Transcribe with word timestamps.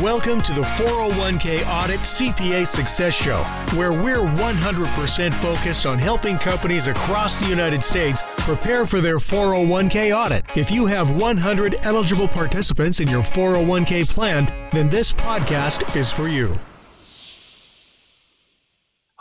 Welcome 0.00 0.42
to 0.42 0.52
the 0.52 0.62
401k 0.62 1.64
Audit 1.68 2.00
CPA 2.00 2.66
Success 2.66 3.14
Show, 3.14 3.44
where 3.78 3.92
we're 3.92 4.26
100% 4.26 5.32
focused 5.32 5.86
on 5.86 6.00
helping 6.00 6.36
companies 6.36 6.88
across 6.88 7.38
the 7.38 7.46
United 7.46 7.84
States 7.84 8.24
prepare 8.38 8.86
for 8.86 9.00
their 9.00 9.18
401k 9.18 10.12
audit. 10.12 10.44
If 10.56 10.72
you 10.72 10.86
have 10.86 11.12
100 11.12 11.76
eligible 11.82 12.26
participants 12.26 12.98
in 12.98 13.06
your 13.06 13.22
401k 13.22 14.08
plan, 14.08 14.52
then 14.72 14.90
this 14.90 15.12
podcast 15.12 15.96
is 15.96 16.10
for 16.10 16.26
you. 16.26 16.52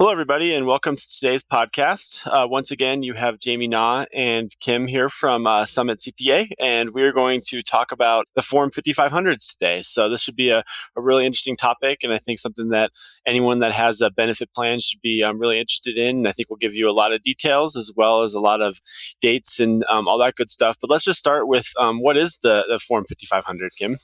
Hello, 0.03 0.11
everybody, 0.11 0.53
and 0.53 0.67
welcome 0.67 0.97
to 0.97 1.09
today's 1.17 1.43
podcast. 1.43 2.27
Uh, 2.27 2.45
once 2.45 2.71
again, 2.71 3.03
you 3.03 3.13
have 3.13 3.39
Jamie 3.39 3.69
Na 3.69 4.03
and 4.13 4.53
Kim 4.59 4.85
here 4.85 5.07
from 5.07 5.47
uh, 5.47 5.63
Summit 5.63 5.99
CPA, 5.99 6.49
and 6.59 6.89
we're 6.93 7.13
going 7.13 7.39
to 7.47 7.63
talk 7.63 7.93
about 7.93 8.25
the 8.35 8.41
Form 8.41 8.69
5500s 8.69 9.53
today. 9.53 9.81
So, 9.81 10.09
this 10.09 10.19
should 10.19 10.35
be 10.35 10.49
a, 10.49 10.61
a 10.97 11.01
really 11.01 11.25
interesting 11.25 11.55
topic, 11.55 11.99
and 12.03 12.11
I 12.11 12.17
think 12.17 12.39
something 12.39 12.67
that 12.71 12.91
anyone 13.25 13.59
that 13.59 13.71
has 13.71 14.01
a 14.01 14.09
benefit 14.09 14.53
plan 14.53 14.79
should 14.79 14.99
be 14.99 15.23
um, 15.23 15.39
really 15.39 15.57
interested 15.57 15.97
in. 15.97 16.27
I 16.27 16.33
think 16.33 16.49
we'll 16.49 16.57
give 16.57 16.75
you 16.75 16.89
a 16.89 16.91
lot 16.91 17.13
of 17.13 17.23
details 17.23 17.77
as 17.77 17.89
well 17.95 18.23
as 18.23 18.33
a 18.33 18.41
lot 18.41 18.61
of 18.61 18.81
dates 19.21 19.57
and 19.57 19.85
um, 19.87 20.09
all 20.09 20.17
that 20.17 20.35
good 20.35 20.49
stuff. 20.49 20.75
But 20.81 20.89
let's 20.89 21.05
just 21.05 21.19
start 21.19 21.47
with 21.47 21.67
um, 21.79 22.01
what 22.01 22.17
is 22.17 22.39
the, 22.43 22.65
the 22.67 22.77
Form 22.77 23.05
5500, 23.05 23.71
Kim? 23.79 23.95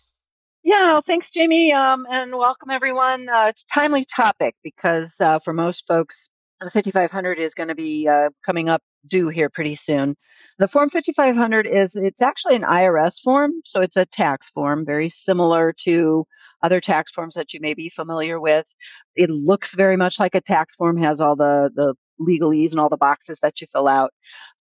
Yeah, 0.64 1.00
thanks, 1.02 1.32
Jamie, 1.32 1.72
um, 1.72 2.06
and 2.10 2.36
welcome 2.36 2.70
everyone. 2.70 3.30
Uh, 3.30 3.46
it's 3.48 3.64
a 3.64 3.74
timely 3.74 4.06
topic 4.06 4.56
because 4.62 5.16
uh, 5.22 5.40
for 5.40 5.54
most 5.54 5.88
folks, 5.88 6.30
the 6.60 6.70
5500 6.70 7.40
is 7.40 7.54
going 7.54 7.70
to 7.70 7.76
be 7.76 8.08
uh, 8.10 8.30
coming 8.46 8.68
up 8.68 8.82
due 9.08 9.30
here 9.30 9.50
pretty 9.50 9.76
soon. 9.76 10.18
The 10.58 10.68
Form 10.68 10.90
5500 10.90 11.66
is 11.66 11.96
it's 11.96 12.22
actually 12.22 12.58
an 12.58 12.64
IRS 12.64 13.22
form, 13.24 13.54
so 13.64 13.80
it's 13.80 13.96
a 13.96 14.06
tax 14.06 14.50
form, 14.50 14.86
very 14.86 15.08
similar 15.08 15.72
to 15.86 16.26
other 16.62 16.82
tax 16.82 17.10
forms 17.12 17.36
that 17.36 17.54
you 17.54 17.62
may 17.62 17.74
be 17.74 17.88
familiar 17.88 18.42
with. 18.42 18.66
It 19.16 19.30
looks 19.30 19.74
very 19.76 19.96
much 19.96 20.20
like 20.20 20.36
a 20.36 20.42
tax 20.42 20.76
form, 20.76 20.98
has 20.98 21.22
all 21.22 21.38
the 21.38 21.72
the 21.74 21.96
legalese 22.20 22.72
and 22.72 22.80
all 22.80 22.90
the 22.90 22.98
boxes 22.98 23.40
that 23.42 23.62
you 23.62 23.68
fill 23.68 23.88
out. 23.88 24.12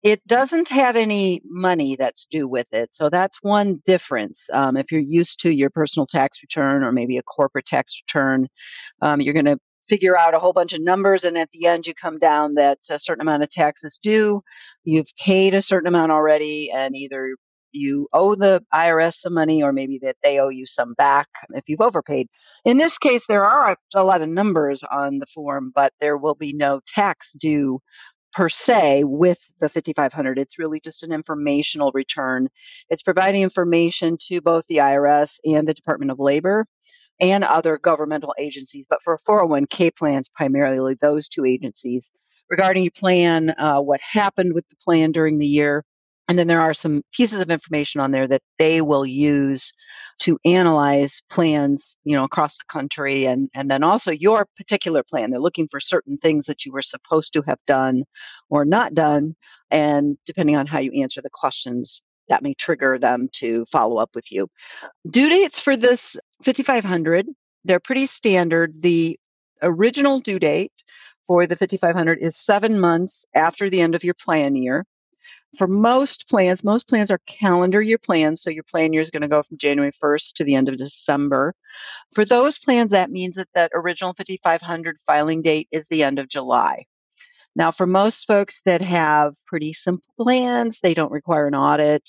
It 0.02 0.24
doesn't 0.26 0.68
have 0.68 0.96
any 0.96 1.40
money 1.44 1.96
that's 1.96 2.26
due 2.30 2.46
with 2.46 2.72
it. 2.72 2.90
So 2.92 3.08
that's 3.08 3.38
one 3.42 3.82
difference. 3.84 4.48
Um, 4.52 4.76
if 4.76 4.92
you're 4.92 5.00
used 5.00 5.40
to 5.40 5.50
your 5.50 5.70
personal 5.70 6.06
tax 6.06 6.38
return 6.42 6.84
or 6.84 6.92
maybe 6.92 7.18
a 7.18 7.22
corporate 7.22 7.66
tax 7.66 8.00
return, 8.06 8.48
um, 9.02 9.20
you're 9.20 9.34
going 9.34 9.46
to 9.46 9.58
figure 9.88 10.18
out 10.18 10.34
a 10.34 10.38
whole 10.38 10.52
bunch 10.52 10.72
of 10.72 10.80
numbers 10.80 11.24
and 11.24 11.38
at 11.38 11.50
the 11.52 11.66
end 11.66 11.86
you 11.86 11.94
come 11.94 12.18
down 12.18 12.54
that 12.54 12.78
a 12.90 12.98
certain 12.98 13.22
amount 13.22 13.42
of 13.42 13.50
taxes 13.50 13.98
due 14.02 14.42
you've 14.84 15.06
paid 15.16 15.54
a 15.54 15.62
certain 15.62 15.86
amount 15.86 16.10
already 16.10 16.70
and 16.72 16.96
either 16.96 17.36
you 17.76 18.08
owe 18.12 18.34
the 18.34 18.62
IRS 18.74 19.14
some 19.14 19.34
money 19.34 19.62
or 19.62 19.72
maybe 19.72 19.98
that 20.02 20.16
they 20.22 20.38
owe 20.38 20.48
you 20.48 20.66
some 20.66 20.94
back 20.94 21.28
if 21.54 21.68
you've 21.68 21.80
overpaid. 21.80 22.28
In 22.64 22.78
this 22.78 22.98
case, 22.98 23.26
there 23.28 23.44
are 23.44 23.76
a 23.94 24.04
lot 24.04 24.22
of 24.22 24.28
numbers 24.28 24.82
on 24.84 25.18
the 25.18 25.26
form, 25.26 25.72
but 25.74 25.92
there 26.00 26.16
will 26.16 26.34
be 26.34 26.52
no 26.52 26.80
tax 26.86 27.32
due 27.32 27.80
per 28.36 28.48
se 28.50 29.02
with 29.04 29.38
the 29.60 29.68
5500 29.68 30.38
it's 30.38 30.58
really 30.58 30.78
just 30.78 31.02
an 31.02 31.10
informational 31.10 31.90
return. 31.94 32.48
It's 32.90 33.02
providing 33.02 33.42
information 33.42 34.18
to 34.28 34.42
both 34.42 34.66
the 34.66 34.76
irs 34.76 35.38
and 35.46 35.66
the 35.66 35.72
department 35.72 36.10
of 36.10 36.18
labor 36.18 36.66
and 37.18 37.44
other 37.44 37.78
governmental 37.78 38.34
agencies 38.38 38.84
but 38.90 39.00
for 39.02 39.18
401k 39.26 39.96
plans 39.96 40.28
primarily 40.28 40.94
those 41.00 41.28
two 41.28 41.46
agencies. 41.46 42.10
Regarding 42.50 42.82
your 42.84 42.92
plan 42.92 43.54
uh, 43.56 43.80
what 43.80 44.00
happened 44.02 44.52
with 44.52 44.68
the 44.68 44.76
plan 44.76 45.12
during 45.12 45.38
the 45.38 45.46
year 45.46 45.82
and 46.28 46.38
then 46.38 46.48
there 46.48 46.60
are 46.60 46.74
some 46.74 47.02
pieces 47.12 47.40
of 47.40 47.50
information 47.50 48.00
on 48.00 48.10
there 48.10 48.26
that 48.26 48.42
they 48.58 48.80
will 48.80 49.06
use 49.06 49.72
to 50.18 50.38
analyze 50.44 51.22
plans, 51.30 51.96
you 52.04 52.16
know, 52.16 52.24
across 52.24 52.56
the 52.56 52.64
country 52.68 53.26
and, 53.26 53.48
and 53.54 53.70
then 53.70 53.84
also 53.84 54.10
your 54.10 54.46
particular 54.56 55.02
plan. 55.04 55.30
They're 55.30 55.38
looking 55.38 55.68
for 55.68 55.78
certain 55.78 56.16
things 56.16 56.46
that 56.46 56.64
you 56.64 56.72
were 56.72 56.82
supposed 56.82 57.32
to 57.34 57.42
have 57.42 57.58
done 57.66 58.04
or 58.48 58.64
not 58.64 58.94
done. 58.94 59.36
And 59.70 60.18
depending 60.26 60.56
on 60.56 60.66
how 60.66 60.80
you 60.80 60.90
answer 61.00 61.22
the 61.22 61.30
questions, 61.30 62.02
that 62.28 62.42
may 62.42 62.54
trigger 62.54 62.98
them 62.98 63.28
to 63.34 63.64
follow 63.66 63.98
up 63.98 64.10
with 64.14 64.32
you. 64.32 64.48
Due 65.08 65.28
dates 65.28 65.60
for 65.60 65.76
this 65.76 66.16
5500, 66.42 67.26
they're 67.64 67.78
pretty 67.78 68.06
standard. 68.06 68.82
The 68.82 69.18
original 69.62 70.18
due 70.18 70.40
date 70.40 70.72
for 71.28 71.46
the 71.46 71.56
5500 71.56 72.18
is 72.20 72.36
seven 72.36 72.80
months 72.80 73.24
after 73.34 73.70
the 73.70 73.80
end 73.80 73.94
of 73.94 74.02
your 74.02 74.14
plan 74.14 74.56
year 74.56 74.84
for 75.56 75.66
most 75.66 76.28
plans, 76.28 76.62
most 76.62 76.88
plans 76.88 77.10
are 77.10 77.20
calendar 77.26 77.80
year 77.82 77.98
plans. 77.98 78.42
So 78.42 78.50
your 78.50 78.64
plan 78.64 78.92
year 78.92 79.02
is 79.02 79.10
going 79.10 79.22
to 79.22 79.28
go 79.28 79.42
from 79.42 79.58
January 79.58 79.92
1st 79.92 80.32
to 80.34 80.44
the 80.44 80.54
end 80.54 80.68
of 80.68 80.76
December. 80.76 81.54
For 82.14 82.24
those 82.24 82.58
plans, 82.58 82.92
that 82.92 83.10
means 83.10 83.36
that 83.36 83.48
that 83.54 83.70
original 83.74 84.14
5500 84.14 84.98
filing 85.06 85.42
date 85.42 85.68
is 85.70 85.86
the 85.88 86.02
end 86.02 86.18
of 86.18 86.28
July. 86.28 86.84
Now, 87.56 87.70
for 87.70 87.86
most 87.86 88.26
folks 88.26 88.60
that 88.66 88.82
have 88.82 89.34
pretty 89.46 89.72
simple 89.72 90.04
plans, 90.18 90.78
they 90.80 90.92
don't 90.92 91.10
require 91.10 91.46
an 91.46 91.54
audit, 91.54 92.06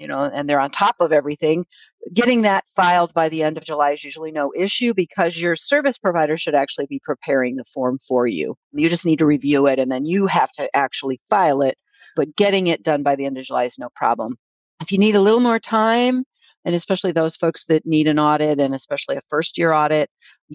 you 0.00 0.08
know, 0.08 0.24
and 0.24 0.50
they're 0.50 0.58
on 0.58 0.70
top 0.70 0.96
of 0.98 1.12
everything. 1.12 1.64
Getting 2.12 2.42
that 2.42 2.66
filed 2.74 3.14
by 3.14 3.28
the 3.28 3.44
end 3.44 3.56
of 3.56 3.64
July 3.64 3.92
is 3.92 4.02
usually 4.02 4.32
no 4.32 4.52
issue 4.56 4.92
because 4.94 5.40
your 5.40 5.54
service 5.54 5.98
provider 5.98 6.36
should 6.36 6.56
actually 6.56 6.86
be 6.86 7.00
preparing 7.04 7.54
the 7.54 7.64
form 7.64 8.00
for 8.00 8.26
you. 8.26 8.56
You 8.72 8.88
just 8.88 9.04
need 9.04 9.20
to 9.20 9.26
review 9.26 9.68
it 9.68 9.78
and 9.78 9.90
then 9.90 10.04
you 10.04 10.26
have 10.26 10.50
to 10.52 10.68
actually 10.76 11.20
file 11.30 11.62
it 11.62 11.78
but 12.18 12.34
getting 12.34 12.66
it 12.66 12.82
done 12.82 13.04
by 13.04 13.14
the 13.14 13.24
end 13.24 13.38
of 13.38 13.44
July 13.44 13.62
is 13.62 13.78
no 13.78 13.88
problem. 13.94 14.36
If 14.80 14.90
you 14.90 14.98
need 14.98 15.14
a 15.14 15.20
little 15.20 15.38
more 15.38 15.60
time, 15.60 16.24
and 16.64 16.74
especially 16.74 17.12
those 17.12 17.36
folks 17.36 17.64
that 17.66 17.86
need 17.86 18.08
an 18.08 18.18
audit 18.18 18.58
and 18.58 18.74
especially 18.74 19.14
a 19.14 19.20
first 19.30 19.56
year 19.56 19.72
audit, 19.72 20.10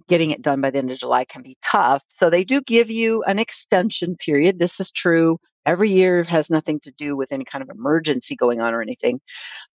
getting 0.09 0.31
it 0.31 0.41
done 0.41 0.59
by 0.59 0.71
the 0.71 0.79
end 0.79 0.91
of 0.91 0.97
July 0.97 1.23
can 1.23 1.41
be 1.41 1.55
tough. 1.63 2.03
So 2.09 2.29
they 2.29 2.43
do 2.43 2.59
give 2.59 2.91
you 2.91 3.23
an 3.23 3.39
extension 3.39 4.17
period. 4.17 4.59
This 4.59 4.81
is 4.81 4.91
true 4.91 5.37
every 5.65 5.89
year 5.89 6.23
has 6.23 6.49
nothing 6.49 6.81
to 6.81 6.91
do 6.91 7.15
with 7.15 7.31
any 7.31 7.45
kind 7.45 7.61
of 7.61 7.69
emergency 7.69 8.35
going 8.35 8.59
on 8.59 8.73
or 8.73 8.81
anything. 8.81 9.21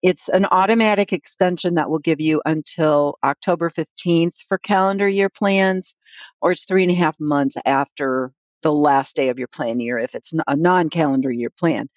It's 0.01 0.27
an 0.29 0.47
automatic 0.47 1.13
extension 1.13 1.75
that 1.75 1.91
will 1.91 1.99
give 1.99 2.19
you 2.19 2.41
until 2.45 3.19
October 3.23 3.69
15th 3.69 4.37
for 4.47 4.57
calendar 4.57 5.07
year 5.07 5.29
plans, 5.29 5.95
or 6.41 6.53
it's 6.53 6.65
three 6.65 6.81
and 6.81 6.91
a 6.91 6.95
half 6.95 7.15
months 7.19 7.55
after 7.63 8.31
the 8.65 8.73
last 8.73 9.15
day 9.15 9.29
of 9.29 9.37
your 9.37 9.47
plan 9.47 9.79
year 9.79 9.99
if 9.99 10.15
it's 10.15 10.33
a 10.47 10.55
non 10.55 10.89
calendar 10.89 11.31
year 11.31 11.51
plan. 11.51 11.87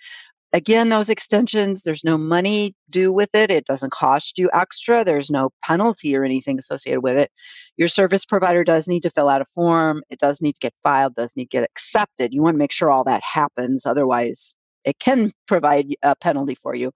Again, 0.53 0.91
those 0.91 1.09
extensions, 1.09 1.83
there's 1.83 2.05
no 2.05 2.17
money 2.17 2.75
due 2.91 3.11
with 3.11 3.31
it. 3.35 3.51
It 3.51 3.65
doesn't 3.65 3.93
cost 3.93 4.39
you 4.39 4.51
extra. 4.53 5.03
There's 5.03 5.31
no 5.31 5.51
penalty 5.63 6.15
or 6.17 6.25
anything 6.25 6.59
associated 6.59 7.01
with 7.01 7.17
it. 7.17 7.31
Your 7.77 7.89
service 7.89 8.25
provider 8.25 8.65
does 8.65 8.87
need 8.87 9.03
to 9.03 9.11
fill 9.11 9.29
out 9.29 9.43
a 9.43 9.47
form. 9.47 10.03
It 10.11 10.19
does 10.19 10.41
need 10.43 10.55
to 10.55 10.61
get 10.61 10.75
filed, 10.83 11.15
does 11.15 11.33
need 11.37 11.47
to 11.47 11.57
get 11.57 11.65
accepted. 11.65 12.33
You 12.33 12.43
want 12.43 12.55
to 12.55 12.59
make 12.59 12.73
sure 12.73 12.91
all 12.91 13.05
that 13.05 13.23
happens. 13.23 13.85
Otherwise, 13.87 14.55
it 14.89 14.99
can 14.99 15.33
provide 15.47 15.95
a 16.03 16.17
penalty 16.17 16.55
for 16.55 16.75
you. 16.75 16.93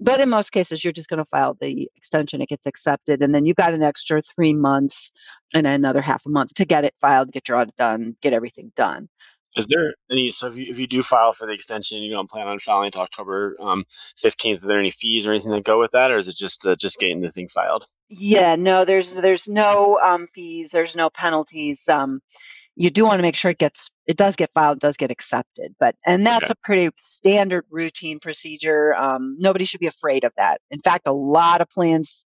But 0.00 0.20
in 0.20 0.28
most 0.28 0.52
cases, 0.52 0.82
you're 0.82 0.92
just 0.92 1.08
going 1.08 1.18
to 1.18 1.24
file 1.26 1.56
the 1.60 1.90
extension, 1.96 2.40
it 2.40 2.48
gets 2.48 2.66
accepted, 2.66 3.22
and 3.22 3.34
then 3.34 3.46
you've 3.46 3.56
got 3.56 3.74
an 3.74 3.82
extra 3.82 4.22
three 4.22 4.52
months 4.52 5.10
and 5.54 5.66
another 5.66 6.00
half 6.00 6.24
a 6.26 6.30
month 6.30 6.54
to 6.54 6.64
get 6.64 6.84
it 6.84 6.94
filed, 7.00 7.32
get 7.32 7.48
your 7.48 7.58
audit 7.58 7.76
done, 7.76 8.16
get 8.22 8.32
everything 8.32 8.72
done. 8.76 9.08
Is 9.54 9.66
there 9.66 9.94
any, 10.10 10.30
so 10.30 10.46
if 10.46 10.56
you, 10.56 10.66
if 10.68 10.78
you 10.78 10.86
do 10.86 11.02
file 11.02 11.32
for 11.32 11.46
the 11.46 11.52
extension, 11.52 12.02
you 12.02 12.10
don't 12.10 12.30
plan 12.30 12.48
on 12.48 12.58
filing 12.58 12.86
until 12.86 13.02
October 13.02 13.54
um, 13.60 13.84
15th, 14.16 14.64
are 14.64 14.66
there 14.66 14.78
any 14.78 14.90
fees 14.90 15.26
or 15.26 15.32
anything 15.32 15.50
that 15.50 15.64
go 15.64 15.78
with 15.78 15.90
that, 15.90 16.10
or 16.10 16.16
is 16.16 16.26
it 16.26 16.36
just 16.36 16.66
uh, 16.66 16.74
just 16.74 16.98
getting 16.98 17.20
the 17.20 17.30
thing 17.30 17.48
filed? 17.48 17.84
Yeah, 18.08 18.56
no, 18.56 18.84
there's 18.84 19.12
there's 19.12 19.48
no 19.48 19.98
um, 20.02 20.26
fees, 20.34 20.70
there's 20.70 20.96
no 20.96 21.10
penalties. 21.10 21.88
Um, 21.88 22.20
you 22.76 22.90
do 22.90 23.04
want 23.04 23.18
to 23.18 23.22
make 23.22 23.34
sure 23.34 23.50
it 23.50 23.58
gets 23.58 23.90
it 24.06 24.16
does 24.16 24.36
get 24.36 24.50
filed 24.52 24.80
does 24.80 24.96
get 24.96 25.10
accepted 25.10 25.74
but 25.78 25.94
and 26.06 26.26
that's 26.26 26.44
okay. 26.44 26.52
a 26.52 26.66
pretty 26.66 26.90
standard 26.96 27.64
routine 27.70 28.18
procedure 28.18 28.94
um, 28.96 29.36
nobody 29.38 29.64
should 29.64 29.80
be 29.80 29.86
afraid 29.86 30.24
of 30.24 30.32
that. 30.36 30.60
In 30.70 30.80
fact 30.80 31.06
a 31.06 31.12
lot 31.12 31.60
of 31.60 31.68
plans 31.68 32.24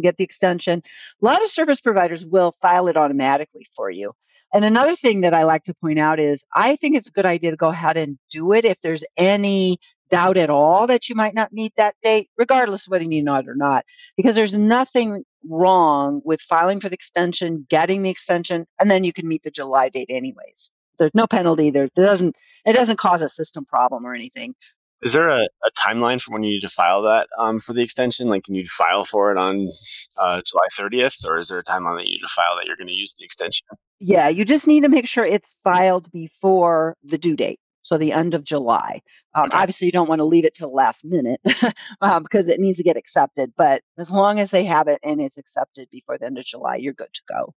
get 0.00 0.16
the 0.16 0.24
extension. 0.24 0.80
A 1.20 1.24
lot 1.24 1.42
of 1.42 1.50
service 1.50 1.80
providers 1.80 2.24
will 2.24 2.52
file 2.62 2.86
it 2.86 2.96
automatically 2.96 3.66
for 3.74 3.90
you. 3.90 4.12
And 4.54 4.64
another 4.64 4.94
thing 4.94 5.22
that 5.22 5.34
i 5.34 5.44
like 5.44 5.64
to 5.64 5.74
point 5.74 5.98
out 5.98 6.20
is 6.20 6.44
i 6.54 6.76
think 6.76 6.96
it's 6.96 7.08
a 7.08 7.12
good 7.12 7.26
idea 7.26 7.50
to 7.50 7.56
go 7.56 7.68
ahead 7.68 7.96
and 7.96 8.18
do 8.30 8.52
it 8.52 8.64
if 8.64 8.80
there's 8.80 9.04
any 9.16 9.78
doubt 10.08 10.36
at 10.36 10.50
all 10.50 10.86
that 10.86 11.08
you 11.08 11.14
might 11.14 11.34
not 11.34 11.52
meet 11.52 11.74
that 11.76 11.94
date, 12.02 12.30
regardless 12.36 12.86
of 12.86 12.90
whether 12.90 13.04
you 13.04 13.10
need 13.10 13.20
an 13.20 13.28
audit 13.28 13.48
or 13.48 13.54
not, 13.54 13.84
because 14.16 14.34
there's 14.34 14.54
nothing 14.54 15.24
wrong 15.48 16.20
with 16.24 16.40
filing 16.40 16.80
for 16.80 16.88
the 16.88 16.94
extension, 16.94 17.66
getting 17.68 18.02
the 18.02 18.10
extension, 18.10 18.66
and 18.80 18.90
then 18.90 19.04
you 19.04 19.12
can 19.12 19.28
meet 19.28 19.42
the 19.42 19.50
July 19.50 19.88
date 19.88 20.08
anyways. 20.08 20.70
There's 20.98 21.14
no 21.14 21.26
penalty. 21.26 21.70
There, 21.70 21.88
doesn't 21.94 22.36
it 22.64 22.72
doesn't 22.72 22.98
cause 22.98 23.22
a 23.22 23.28
system 23.28 23.64
problem 23.64 24.04
or 24.04 24.14
anything. 24.14 24.54
Is 25.00 25.12
there 25.12 25.28
a, 25.28 25.42
a 25.42 25.70
timeline 25.78 26.20
for 26.20 26.32
when 26.32 26.42
you 26.42 26.54
need 26.54 26.60
to 26.60 26.68
file 26.68 27.02
that 27.02 27.28
um, 27.38 27.60
for 27.60 27.72
the 27.72 27.82
extension? 27.82 28.26
Like, 28.26 28.44
can 28.44 28.56
you 28.56 28.64
file 28.64 29.04
for 29.04 29.30
it 29.30 29.38
on 29.38 29.68
uh, 30.16 30.42
July 30.44 30.64
30th, 30.76 31.24
or 31.24 31.38
is 31.38 31.48
there 31.48 31.58
a 31.60 31.64
timeline 31.64 31.98
that 31.98 32.06
you 32.06 32.14
need 32.14 32.20
to 32.20 32.28
file 32.28 32.56
that 32.56 32.66
you're 32.66 32.76
going 32.76 32.88
to 32.88 32.96
use 32.96 33.14
the 33.14 33.24
extension? 33.24 33.64
Yeah, 34.00 34.28
you 34.28 34.44
just 34.44 34.66
need 34.66 34.80
to 34.80 34.88
make 34.88 35.06
sure 35.06 35.24
it's 35.24 35.54
filed 35.62 36.10
before 36.10 36.96
the 37.04 37.16
due 37.16 37.36
date. 37.36 37.60
So 37.80 37.96
the 37.96 38.12
end 38.12 38.34
of 38.34 38.44
July. 38.44 39.00
Um, 39.34 39.46
okay. 39.46 39.56
Obviously, 39.56 39.86
you 39.86 39.92
don't 39.92 40.08
want 40.08 40.18
to 40.18 40.24
leave 40.24 40.44
it 40.44 40.54
to 40.56 40.62
the 40.62 40.68
last 40.68 41.04
minute 41.04 41.40
um, 42.00 42.22
because 42.22 42.48
it 42.48 42.60
needs 42.60 42.78
to 42.78 42.84
get 42.84 42.96
accepted. 42.96 43.52
But 43.56 43.82
as 43.98 44.10
long 44.10 44.40
as 44.40 44.50
they 44.50 44.64
have 44.64 44.88
it 44.88 44.98
and 45.02 45.20
it's 45.20 45.38
accepted 45.38 45.88
before 45.90 46.18
the 46.18 46.26
end 46.26 46.38
of 46.38 46.44
July, 46.44 46.76
you're 46.76 46.92
good 46.92 47.12
to 47.12 47.22
go. 47.28 47.54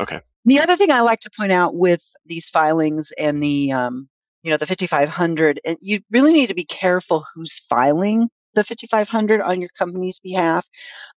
Okay. 0.00 0.20
The 0.44 0.60
other 0.60 0.76
thing 0.76 0.90
I 0.90 1.00
like 1.00 1.20
to 1.20 1.30
point 1.36 1.52
out 1.52 1.74
with 1.76 2.02
these 2.26 2.48
filings 2.48 3.12
and 3.18 3.42
the 3.42 3.72
um, 3.72 4.08
you 4.42 4.50
know 4.50 4.56
the 4.56 4.66
5500, 4.66 5.60
and 5.64 5.78
you 5.80 6.00
really 6.10 6.32
need 6.32 6.48
to 6.48 6.54
be 6.54 6.64
careful 6.64 7.24
who's 7.34 7.60
filing 7.68 8.28
the 8.54 8.64
5500 8.64 9.40
on 9.40 9.60
your 9.60 9.70
company's 9.78 10.18
behalf. 10.18 10.68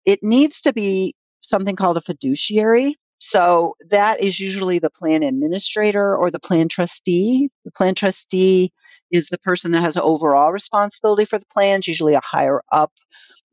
It 0.05 0.19
needs 0.21 0.61
to 0.61 0.73
be 0.73 1.15
something 1.41 1.75
called 1.75 1.97
a 1.97 2.01
fiduciary. 2.01 2.97
So 3.25 3.75
that 3.89 4.21
is 4.21 4.39
usually 4.41 4.79
the 4.79 4.89
plan 4.89 5.23
administrator 5.23 6.15
or 6.15 6.29
the 6.29 6.39
plan 6.39 6.67
trustee. 6.67 7.49
The 7.63 7.71
plan 7.71 7.95
trustee 7.95 8.73
is 9.11 9.27
the 9.27 9.37
person 9.37 9.71
that 9.71 9.81
has 9.81 9.95
overall 9.95 10.51
responsibility 10.51 11.23
for 11.23 11.39
the 11.39 11.45
plans, 11.45 11.87
usually 11.87 12.15
a 12.15 12.21
higher 12.21 12.61
up 12.73 12.91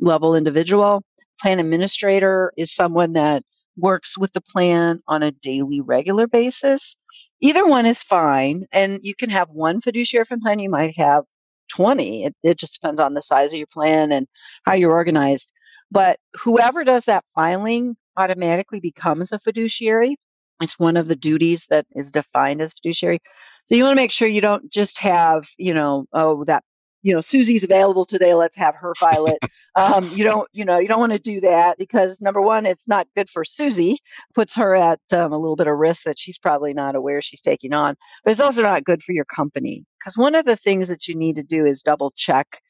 level 0.01 0.35
individual. 0.35 1.05
Plan 1.41 1.61
administrator 1.61 2.53
is 2.57 2.75
someone 2.75 3.13
that 3.13 3.45
works 3.77 4.19
with 4.19 4.33
the 4.33 4.41
plan 4.41 5.01
on 5.07 5.23
a 5.23 5.31
daily, 5.31 5.81
regular 5.81 6.27
basis. 6.27 6.97
Either 7.41 7.65
one 7.65 7.87
is 7.87 8.03
fine. 8.03 8.67
And 8.73 8.99
you 9.05 9.15
can 9.15 9.31
have 9.31 9.51
one 9.51 9.81
fiduciary 9.81 10.27
the 10.29 10.39
plan, 10.39 10.59
you 10.59 10.69
might 10.69 10.99
have 10.99 11.23
20. 11.69 12.25
It, 12.25 12.35
it 12.43 12.59
just 12.59 12.81
depends 12.81 13.01
on 13.01 13.15
the 13.15 13.23
size 13.23 13.53
of 13.53 13.59
your 13.59 13.69
plan 13.73 14.11
and 14.11 14.27
how 14.65 14.75
you're 14.75 14.91
organized. 14.91 15.53
But 15.93 16.19
whoever 16.35 16.83
does 16.83 17.05
that 17.05 17.25
filing 17.37 17.97
automatically 18.21 18.81
becomes 18.81 19.33
a 19.33 19.39
fiduciary. 19.39 20.17
It's 20.61 20.79
one 20.79 20.97
of 20.97 21.09
the 21.09 21.17
duties 21.17 21.67
that 21.71 21.87
is 21.95 22.11
defined 22.11 22.61
as 22.61 22.73
fiduciary. 22.73 23.19
So 23.65 23.75
you 23.75 23.85
want 23.85 23.97
to 23.97 24.03
make 24.03 24.11
sure 24.11 24.29
you 24.29 24.41
don't 24.41 24.71
just 24.71 24.99
have, 24.99 25.45
you 25.59 25.73
know, 25.73 26.07
oh, 26.13 26.45
that, 26.45 26.63
you 27.03 27.15
know, 27.15 27.23
Susie's 27.23 27.65
available 27.65 28.05
today. 28.05 28.35
Let's 28.35 28.57
have 28.57 28.75
her 28.75 28.95
file 28.95 29.27
it. 29.27 29.39
um, 29.75 30.07
you 30.13 30.23
don't, 30.23 30.47
you 30.53 30.67
know, 30.67 30.79
you 30.79 30.87
don't 30.87 31.01
want 31.01 31.13
to 31.13 31.19
do 31.19 31.41
that 31.41 31.79
because 31.79 32.21
number 32.21 32.43
one, 32.43 32.67
it's 32.67 32.87
not 32.87 33.07
good 33.17 33.31
for 33.31 33.43
Susie. 33.43 33.97
Puts 34.35 34.55
her 34.55 34.75
at 34.75 35.01
um, 35.13 35.33
a 35.33 35.39
little 35.39 35.57
bit 35.57 35.67
of 35.67 35.79
risk 35.79 36.03
that 36.03 36.19
she's 36.19 36.37
probably 36.37 36.75
not 36.75 36.95
aware 36.95 37.23
she's 37.23 37.41
taking 37.41 37.73
on. 37.73 37.95
But 38.23 38.33
it's 38.33 38.41
also 38.41 38.61
not 38.63 38.85
good 38.85 39.03
for 39.03 39.13
your 39.13 39.25
company 39.25 39.87
because 39.99 40.19
one 40.19 40.35
of 40.35 40.45
the 40.45 40.57
things 40.57 40.89
that 40.89 41.09
you 41.09 41.15
need 41.15 41.37
to 41.37 41.43
do 41.43 41.65
is 41.65 41.83
double 41.83 42.13
check 42.17 42.61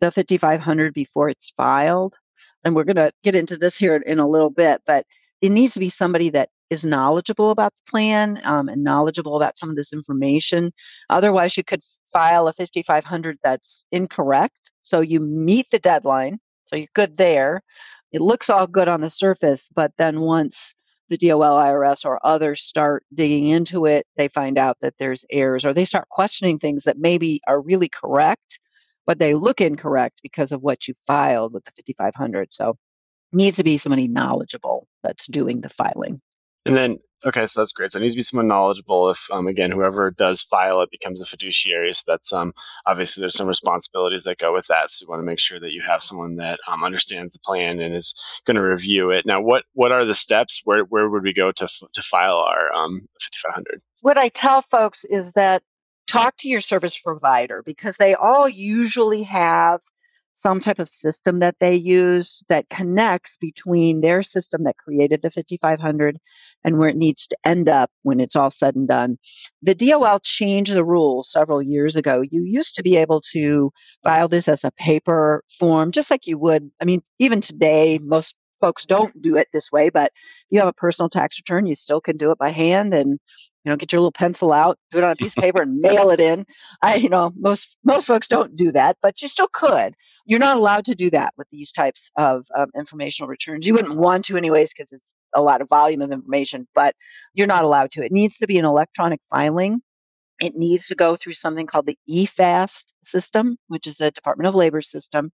the 0.00 0.10
5500 0.10 0.92
before 0.92 1.28
it's 1.30 1.50
filed 1.56 2.14
and 2.64 2.74
we're 2.74 2.84
going 2.84 2.96
to 2.96 3.12
get 3.22 3.34
into 3.34 3.56
this 3.56 3.76
here 3.76 3.96
in 3.96 4.18
a 4.18 4.28
little 4.28 4.50
bit, 4.50 4.82
but 4.86 5.06
it 5.40 5.50
needs 5.50 5.74
to 5.74 5.80
be 5.80 5.90
somebody 5.90 6.30
that 6.30 6.50
is 6.70 6.84
knowledgeable 6.84 7.50
about 7.50 7.74
the 7.76 7.90
plan 7.90 8.40
um, 8.44 8.68
and 8.68 8.82
knowledgeable 8.82 9.36
about 9.36 9.56
some 9.56 9.70
of 9.70 9.76
this 9.76 9.92
information. 9.92 10.72
Otherwise, 11.10 11.56
you 11.56 11.64
could 11.64 11.82
file 12.12 12.48
a 12.48 12.52
5500 12.52 13.38
that's 13.42 13.84
incorrect. 13.92 14.70
So 14.82 15.00
you 15.00 15.20
meet 15.20 15.70
the 15.70 15.78
deadline, 15.78 16.38
so 16.64 16.76
you're 16.76 16.86
good 16.94 17.16
there. 17.16 17.62
It 18.12 18.20
looks 18.20 18.50
all 18.50 18.66
good 18.66 18.88
on 18.88 19.02
the 19.02 19.10
surface, 19.10 19.68
but 19.74 19.92
then 19.98 20.20
once 20.20 20.74
the 21.08 21.16
DOL, 21.16 21.40
IRS, 21.40 22.04
or 22.04 22.18
others 22.24 22.60
start 22.62 23.04
digging 23.14 23.48
into 23.48 23.86
it, 23.86 24.06
they 24.16 24.28
find 24.28 24.58
out 24.58 24.78
that 24.80 24.94
there's 24.98 25.24
errors 25.30 25.64
or 25.64 25.72
they 25.72 25.84
start 25.84 26.08
questioning 26.10 26.58
things 26.58 26.84
that 26.84 26.98
maybe 26.98 27.40
are 27.46 27.60
really 27.60 27.88
correct 27.88 28.58
but 29.08 29.18
they 29.18 29.34
look 29.34 29.60
incorrect 29.62 30.20
because 30.22 30.52
of 30.52 30.60
what 30.60 30.86
you 30.86 30.92
filed 31.06 31.54
with 31.54 31.64
the 31.64 31.72
5500. 31.76 32.52
So 32.52 32.76
needs 33.32 33.56
to 33.56 33.64
be 33.64 33.78
somebody 33.78 34.06
knowledgeable 34.06 34.86
that's 35.02 35.26
doing 35.26 35.62
the 35.62 35.70
filing. 35.70 36.20
And 36.66 36.76
then, 36.76 36.98
okay, 37.24 37.46
so 37.46 37.60
that's 37.60 37.72
great. 37.72 37.90
So 37.90 37.98
it 37.98 38.02
needs 38.02 38.12
to 38.12 38.18
be 38.18 38.22
someone 38.22 38.48
knowledgeable. 38.48 39.08
If 39.08 39.26
um, 39.32 39.46
again, 39.46 39.70
whoever 39.70 40.10
does 40.10 40.42
file 40.42 40.82
it 40.82 40.90
becomes 40.90 41.22
a 41.22 41.24
fiduciary, 41.24 41.90
so 41.94 42.02
that's 42.06 42.34
um, 42.34 42.52
obviously 42.84 43.22
there's 43.22 43.32
some 43.32 43.48
responsibilities 43.48 44.24
that 44.24 44.36
go 44.36 44.52
with 44.52 44.66
that. 44.66 44.90
So 44.90 45.04
you 45.04 45.08
want 45.08 45.20
to 45.20 45.26
make 45.26 45.38
sure 45.38 45.58
that 45.58 45.72
you 45.72 45.80
have 45.80 46.02
someone 46.02 46.36
that 46.36 46.60
um, 46.68 46.84
understands 46.84 47.32
the 47.32 47.40
plan 47.40 47.80
and 47.80 47.94
is 47.94 48.14
going 48.44 48.56
to 48.56 48.62
review 48.62 49.10
it. 49.10 49.24
Now, 49.24 49.40
what 49.40 49.64
what 49.72 49.90
are 49.90 50.04
the 50.04 50.14
steps? 50.14 50.60
Where 50.64 50.82
where 50.84 51.08
would 51.08 51.22
we 51.22 51.32
go 51.32 51.50
to 51.50 51.66
to 51.66 52.02
file 52.02 52.36
our 52.40 52.70
um, 52.74 53.08
5500? 53.22 53.80
What 54.02 54.18
I 54.18 54.28
tell 54.28 54.60
folks 54.60 55.06
is 55.06 55.32
that 55.32 55.62
talk 56.08 56.36
to 56.38 56.48
your 56.48 56.60
service 56.60 56.98
provider 56.98 57.62
because 57.62 57.96
they 57.98 58.14
all 58.14 58.48
usually 58.48 59.22
have 59.22 59.80
some 60.38 60.60
type 60.60 60.78
of 60.78 60.88
system 60.88 61.40
that 61.40 61.56
they 61.58 61.74
use 61.74 62.44
that 62.48 62.68
connects 62.70 63.36
between 63.40 64.00
their 64.00 64.22
system 64.22 64.62
that 64.64 64.76
created 64.78 65.20
the 65.20 65.30
5500 65.30 66.16
and 66.64 66.78
where 66.78 66.88
it 66.88 66.96
needs 66.96 67.26
to 67.26 67.36
end 67.44 67.68
up 67.68 67.90
when 68.02 68.20
it's 68.20 68.36
all 68.36 68.50
said 68.50 68.76
and 68.76 68.86
done. 68.86 69.18
The 69.62 69.74
DOL 69.74 70.20
changed 70.22 70.72
the 70.72 70.84
rules 70.84 71.30
several 71.30 71.60
years 71.60 71.96
ago. 71.96 72.22
You 72.30 72.42
used 72.44 72.76
to 72.76 72.84
be 72.84 72.96
able 72.96 73.20
to 73.32 73.72
file 74.04 74.28
this 74.28 74.46
as 74.46 74.62
a 74.62 74.70
paper 74.72 75.42
form, 75.58 75.90
just 75.90 76.10
like 76.10 76.26
you 76.26 76.38
would. 76.38 76.70
I 76.80 76.84
mean, 76.84 77.02
even 77.18 77.40
today, 77.40 77.98
most 78.00 78.34
folks 78.60 78.84
don't 78.84 79.20
do 79.20 79.36
it 79.36 79.48
this 79.52 79.70
way, 79.72 79.88
but 79.88 80.12
if 80.14 80.46
you 80.50 80.58
have 80.58 80.68
a 80.68 80.72
personal 80.72 81.08
tax 81.08 81.38
return, 81.38 81.66
you 81.66 81.74
still 81.74 82.00
can 82.00 82.16
do 82.16 82.30
it 82.30 82.38
by 82.38 82.50
hand 82.50 82.94
and 82.94 83.18
you 83.64 83.70
know 83.70 83.76
get 83.76 83.92
your 83.92 84.00
little 84.00 84.12
pencil 84.12 84.52
out 84.52 84.78
do 84.92 84.98
it 84.98 85.04
on 85.04 85.10
a 85.10 85.16
piece 85.16 85.36
of 85.36 85.42
paper 85.42 85.60
and 85.60 85.78
mail 85.80 86.10
it 86.10 86.20
in. 86.20 86.46
I 86.82 86.96
you 86.96 87.08
know 87.08 87.32
most 87.36 87.76
most 87.84 88.06
folks 88.06 88.26
don't 88.26 88.56
do 88.56 88.72
that 88.72 88.96
but 89.02 89.20
you 89.20 89.28
still 89.28 89.48
could. 89.52 89.94
You're 90.26 90.38
not 90.38 90.56
allowed 90.56 90.84
to 90.86 90.94
do 90.94 91.10
that 91.10 91.34
with 91.36 91.48
these 91.50 91.72
types 91.72 92.10
of 92.16 92.46
um, 92.56 92.68
informational 92.76 93.28
returns. 93.28 93.66
You 93.66 93.74
wouldn't 93.74 93.96
want 93.96 94.24
to 94.26 94.36
anyways 94.36 94.70
because 94.70 94.92
it's 94.92 95.12
a 95.34 95.42
lot 95.42 95.60
of 95.60 95.68
volume 95.68 96.00
of 96.02 96.12
information 96.12 96.66
but 96.74 96.94
you're 97.34 97.46
not 97.46 97.64
allowed 97.64 97.90
to. 97.92 98.04
It 98.04 98.12
needs 98.12 98.38
to 98.38 98.46
be 98.46 98.58
an 98.58 98.64
electronic 98.64 99.20
filing 99.30 99.82
it 100.40 100.56
needs 100.56 100.86
to 100.86 100.94
go 100.94 101.16
through 101.16 101.32
something 101.32 101.66
called 101.66 101.86
the 101.86 101.98
EFAST 102.08 102.92
system, 103.02 103.56
which 103.68 103.86
is 103.86 104.00
a 104.00 104.10
Department 104.10 104.46
of 104.46 104.54
Labor 104.54 104.80
system. 104.80 105.32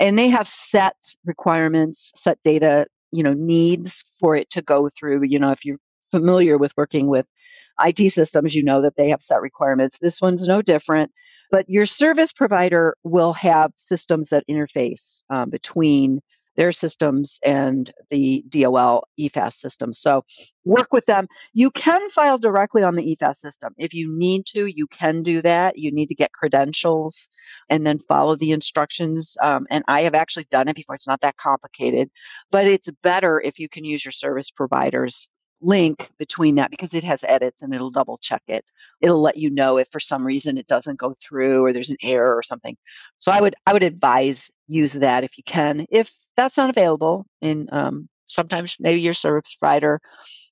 And 0.00 0.18
they 0.18 0.28
have 0.28 0.48
set 0.48 0.96
requirements, 1.24 2.12
set 2.16 2.38
data, 2.42 2.86
you 3.12 3.22
know, 3.22 3.34
needs 3.34 4.04
for 4.18 4.36
it 4.36 4.50
to 4.50 4.62
go 4.62 4.88
through. 4.88 5.24
You 5.24 5.38
know, 5.38 5.50
if 5.50 5.64
you're 5.64 5.78
familiar 6.10 6.56
with 6.58 6.72
working 6.76 7.08
with 7.08 7.26
IT 7.80 8.12
systems, 8.12 8.54
you 8.54 8.62
know 8.62 8.80
that 8.82 8.96
they 8.96 9.10
have 9.10 9.22
set 9.22 9.40
requirements. 9.40 9.98
This 9.98 10.20
one's 10.20 10.46
no 10.46 10.62
different. 10.62 11.12
But 11.50 11.68
your 11.68 11.86
service 11.86 12.32
provider 12.32 12.96
will 13.04 13.32
have 13.34 13.72
systems 13.76 14.30
that 14.30 14.44
interface 14.48 15.22
um, 15.30 15.50
between 15.50 16.20
their 16.56 16.72
systems 16.72 17.38
and 17.44 17.92
the 18.10 18.44
DOL 18.48 19.06
EFAST 19.18 19.58
system. 19.58 19.92
So 19.92 20.24
work 20.64 20.92
with 20.92 21.06
them. 21.06 21.28
You 21.52 21.70
can 21.70 22.08
file 22.10 22.38
directly 22.38 22.82
on 22.82 22.94
the 22.94 23.16
EFAST 23.16 23.36
system. 23.36 23.74
If 23.78 23.94
you 23.94 24.16
need 24.16 24.46
to, 24.46 24.66
you 24.66 24.86
can 24.88 25.22
do 25.22 25.42
that. 25.42 25.78
You 25.78 25.92
need 25.92 26.08
to 26.08 26.14
get 26.14 26.32
credentials 26.32 27.28
and 27.68 27.86
then 27.86 27.98
follow 27.98 28.36
the 28.36 28.52
instructions. 28.52 29.36
Um, 29.40 29.66
and 29.70 29.84
I 29.88 30.02
have 30.02 30.14
actually 30.14 30.46
done 30.50 30.68
it 30.68 30.76
before. 30.76 30.94
It's 30.94 31.06
not 31.06 31.20
that 31.20 31.36
complicated, 31.36 32.10
but 32.50 32.66
it's 32.66 32.88
better 33.02 33.40
if 33.40 33.58
you 33.58 33.68
can 33.68 33.84
use 33.84 34.04
your 34.04 34.12
service 34.12 34.50
provider's 34.50 35.28
link 35.60 36.10
between 36.18 36.56
that 36.56 36.70
because 36.70 36.94
it 36.94 37.04
has 37.04 37.24
edits 37.24 37.62
and 37.62 37.74
it'll 37.74 37.90
double 37.90 38.18
check 38.18 38.42
it. 38.48 38.64
It'll 39.00 39.20
let 39.20 39.36
you 39.36 39.50
know 39.50 39.78
if 39.78 39.88
for 39.90 40.00
some 40.00 40.24
reason 40.24 40.58
it 40.58 40.66
doesn't 40.66 40.98
go 40.98 41.14
through 41.14 41.64
or 41.64 41.72
there's 41.72 41.90
an 41.90 41.96
error 42.02 42.36
or 42.36 42.42
something. 42.42 42.76
So 43.18 43.32
I 43.32 43.40
would 43.40 43.54
I 43.66 43.72
would 43.72 43.82
advise 43.82 44.50
use 44.68 44.92
that 44.92 45.24
if 45.24 45.38
you 45.38 45.44
can. 45.44 45.86
If 45.90 46.10
that's 46.36 46.56
not 46.56 46.70
available, 46.70 47.26
in 47.40 47.68
um, 47.72 48.08
sometimes 48.26 48.76
maybe 48.78 49.00
your 49.00 49.14
service 49.14 49.54
provider 49.54 50.00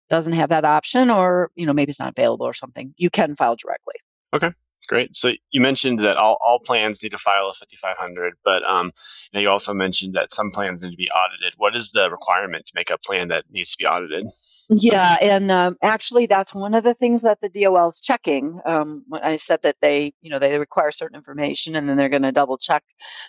doesn't 0.08 0.32
have 0.32 0.50
that 0.50 0.64
option, 0.64 1.10
or 1.10 1.50
you 1.54 1.66
know 1.66 1.72
maybe 1.72 1.90
it's 1.90 2.00
not 2.00 2.14
available 2.16 2.46
or 2.46 2.52
something, 2.52 2.94
you 2.96 3.10
can 3.10 3.34
file 3.36 3.56
directly. 3.56 3.94
Okay. 4.32 4.52
Great. 4.86 5.16
So 5.16 5.32
you 5.50 5.60
mentioned 5.62 6.00
that 6.00 6.18
all, 6.18 6.36
all 6.44 6.58
plans 6.58 7.02
need 7.02 7.12
to 7.12 7.18
file 7.18 7.48
a 7.48 7.54
5500, 7.54 8.34
but 8.44 8.62
um, 8.68 8.92
you, 9.32 9.38
know, 9.38 9.40
you 9.40 9.48
also 9.48 9.72
mentioned 9.72 10.14
that 10.14 10.30
some 10.30 10.50
plans 10.50 10.82
need 10.82 10.90
to 10.90 10.96
be 10.96 11.10
audited. 11.10 11.54
What 11.56 11.74
is 11.74 11.92
the 11.92 12.10
requirement 12.10 12.66
to 12.66 12.72
make 12.74 12.90
a 12.90 12.98
plan 12.98 13.28
that 13.28 13.44
needs 13.50 13.70
to 13.72 13.78
be 13.78 13.86
audited? 13.86 14.26
Yeah, 14.68 15.16
and 15.22 15.50
um, 15.50 15.76
actually, 15.82 16.26
that's 16.26 16.54
one 16.54 16.74
of 16.74 16.84
the 16.84 16.92
things 16.92 17.22
that 17.22 17.40
the 17.40 17.48
DOL 17.48 17.88
is 17.88 18.00
checking. 18.00 18.60
Um, 18.66 19.04
when 19.08 19.22
I 19.22 19.38
said 19.38 19.62
that 19.62 19.76
they, 19.80 20.12
you 20.20 20.30
know, 20.30 20.38
they 20.38 20.58
require 20.58 20.90
certain 20.90 21.16
information, 21.16 21.76
and 21.76 21.88
then 21.88 21.96
they're 21.96 22.10
going 22.10 22.22
to 22.22 22.32
double 22.32 22.58
check 22.58 22.82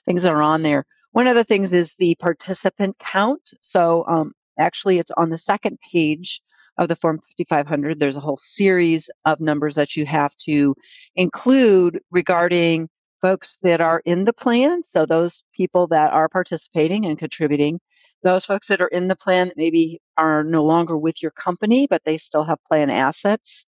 things 0.05 0.23
that 0.23 0.33
are 0.33 0.41
on 0.41 0.61
there. 0.61 0.85
One 1.11 1.27
of 1.27 1.35
the 1.35 1.45
things 1.45 1.71
is 1.71 1.95
the 1.97 2.15
participant 2.15 2.97
count. 2.99 3.53
So 3.61 4.03
um, 4.09 4.33
actually, 4.59 4.99
it's 4.99 5.11
on 5.11 5.29
the 5.29 5.37
second 5.37 5.79
page 5.79 6.41
of 6.77 6.87
the 6.87 6.95
Form 6.95 7.19
5500. 7.19 7.99
There's 7.99 8.17
a 8.17 8.21
whole 8.21 8.37
series 8.37 9.09
of 9.25 9.39
numbers 9.39 9.75
that 9.75 9.95
you 9.95 10.05
have 10.05 10.35
to 10.37 10.75
include 11.15 11.99
regarding 12.11 12.89
folks 13.21 13.57
that 13.61 13.81
are 13.81 14.01
in 14.05 14.23
the 14.23 14.33
plan. 14.33 14.83
So 14.83 15.05
those 15.05 15.43
people 15.53 15.87
that 15.87 16.13
are 16.13 16.29
participating 16.29 17.05
and 17.05 17.17
contributing, 17.17 17.79
those 18.23 18.45
folks 18.45 18.67
that 18.67 18.81
are 18.81 18.87
in 18.87 19.07
the 19.07 19.15
plan 19.15 19.47
that 19.47 19.57
maybe 19.57 19.99
are 20.17 20.43
no 20.43 20.63
longer 20.63 20.97
with 20.97 21.21
your 21.21 21.31
company, 21.31 21.87
but 21.87 22.03
they 22.03 22.17
still 22.17 22.43
have 22.43 22.59
plan 22.67 22.89
assets. 22.89 23.65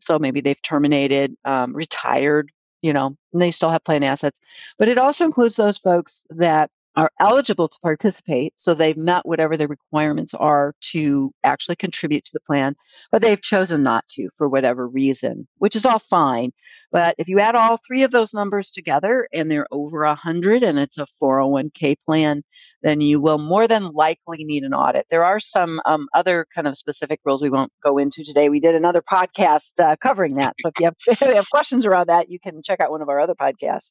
So 0.00 0.18
maybe 0.18 0.40
they've 0.40 0.60
terminated, 0.62 1.34
um, 1.44 1.74
retired, 1.74 2.50
you 2.82 2.92
know, 2.92 3.16
and 3.32 3.42
they 3.42 3.50
still 3.50 3.70
have 3.70 3.84
plan 3.84 4.02
assets. 4.02 4.38
But 4.78 4.88
it 4.88 4.98
also 4.98 5.24
includes 5.24 5.56
those 5.56 5.78
folks 5.78 6.26
that 6.30 6.70
are 6.96 7.10
eligible 7.20 7.68
to 7.68 7.78
participate. 7.80 8.52
So 8.56 8.74
they've 8.74 8.96
met 8.96 9.26
whatever 9.26 9.56
the 9.56 9.68
requirements 9.68 10.34
are 10.34 10.74
to 10.92 11.32
actually 11.42 11.76
contribute 11.76 12.24
to 12.24 12.30
the 12.32 12.40
plan, 12.40 12.76
but 13.10 13.22
they've 13.22 13.40
chosen 13.40 13.82
not 13.82 14.08
to 14.10 14.28
for 14.38 14.48
whatever 14.48 14.86
reason, 14.86 15.48
which 15.58 15.76
is 15.76 15.84
all 15.84 15.98
fine. 15.98 16.52
But 16.92 17.16
if 17.18 17.28
you 17.28 17.40
add 17.40 17.56
all 17.56 17.78
three 17.86 18.04
of 18.04 18.12
those 18.12 18.32
numbers 18.32 18.70
together 18.70 19.26
and 19.32 19.50
they're 19.50 19.66
over 19.72 20.04
100 20.04 20.62
and 20.62 20.78
it's 20.78 20.98
a 20.98 21.06
401k 21.20 21.96
plan, 22.06 22.42
then 22.82 23.00
you 23.00 23.20
will 23.20 23.38
more 23.38 23.66
than 23.66 23.90
likely 23.92 24.44
need 24.44 24.62
an 24.62 24.74
audit. 24.74 25.06
There 25.10 25.24
are 25.24 25.40
some 25.40 25.80
um, 25.86 26.06
other 26.14 26.46
kind 26.54 26.68
of 26.68 26.76
specific 26.76 27.18
rules 27.24 27.42
we 27.42 27.50
won't 27.50 27.72
go 27.82 27.98
into 27.98 28.22
today. 28.22 28.48
We 28.48 28.60
did 28.60 28.74
another 28.74 29.02
podcast 29.02 29.80
uh, 29.80 29.96
covering 29.96 30.34
that. 30.34 30.54
So 30.60 30.68
if 30.68 30.74
you, 30.78 30.84
have, 30.84 30.96
if 31.08 31.20
you 31.20 31.34
have 31.34 31.50
questions 31.50 31.86
around 31.86 32.08
that, 32.08 32.30
you 32.30 32.38
can 32.38 32.62
check 32.62 32.80
out 32.80 32.90
one 32.90 33.02
of 33.02 33.08
our 33.08 33.18
other 33.18 33.34
podcasts. 33.34 33.90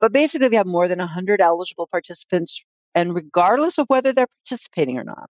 But 0.00 0.12
basically, 0.12 0.46
if 0.46 0.52
you 0.52 0.58
have 0.58 0.66
more 0.66 0.88
than 0.88 0.98
100 0.98 1.40
eligible 1.40 1.86
participants, 1.86 2.41
and 2.94 3.14
regardless 3.14 3.78
of 3.78 3.86
whether 3.88 4.12
they're 4.12 4.26
participating 4.44 4.98
or 4.98 5.04
not. 5.04 5.28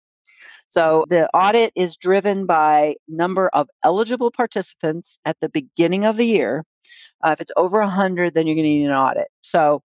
So 0.69 1.05
the 1.09 1.29
audit 1.33 1.71
is 1.75 1.95
driven 1.95 2.45
by 2.45 2.95
number 3.07 3.49
of 3.49 3.69
eligible 3.83 4.31
participants 4.31 5.17
at 5.25 5.37
the 5.39 5.49
beginning 5.49 6.05
of 6.05 6.17
the 6.17 6.25
year. 6.25 6.63
Uh, 7.23 7.31
if 7.31 7.41
it's 7.41 7.51
over 7.55 7.79
100, 7.79 8.33
then 8.33 8.47
you're 8.47 8.55
going 8.55 8.65
to 8.65 8.69
need 8.69 8.85
an 8.85 8.91
audit. 8.91 9.27
So 9.41 9.81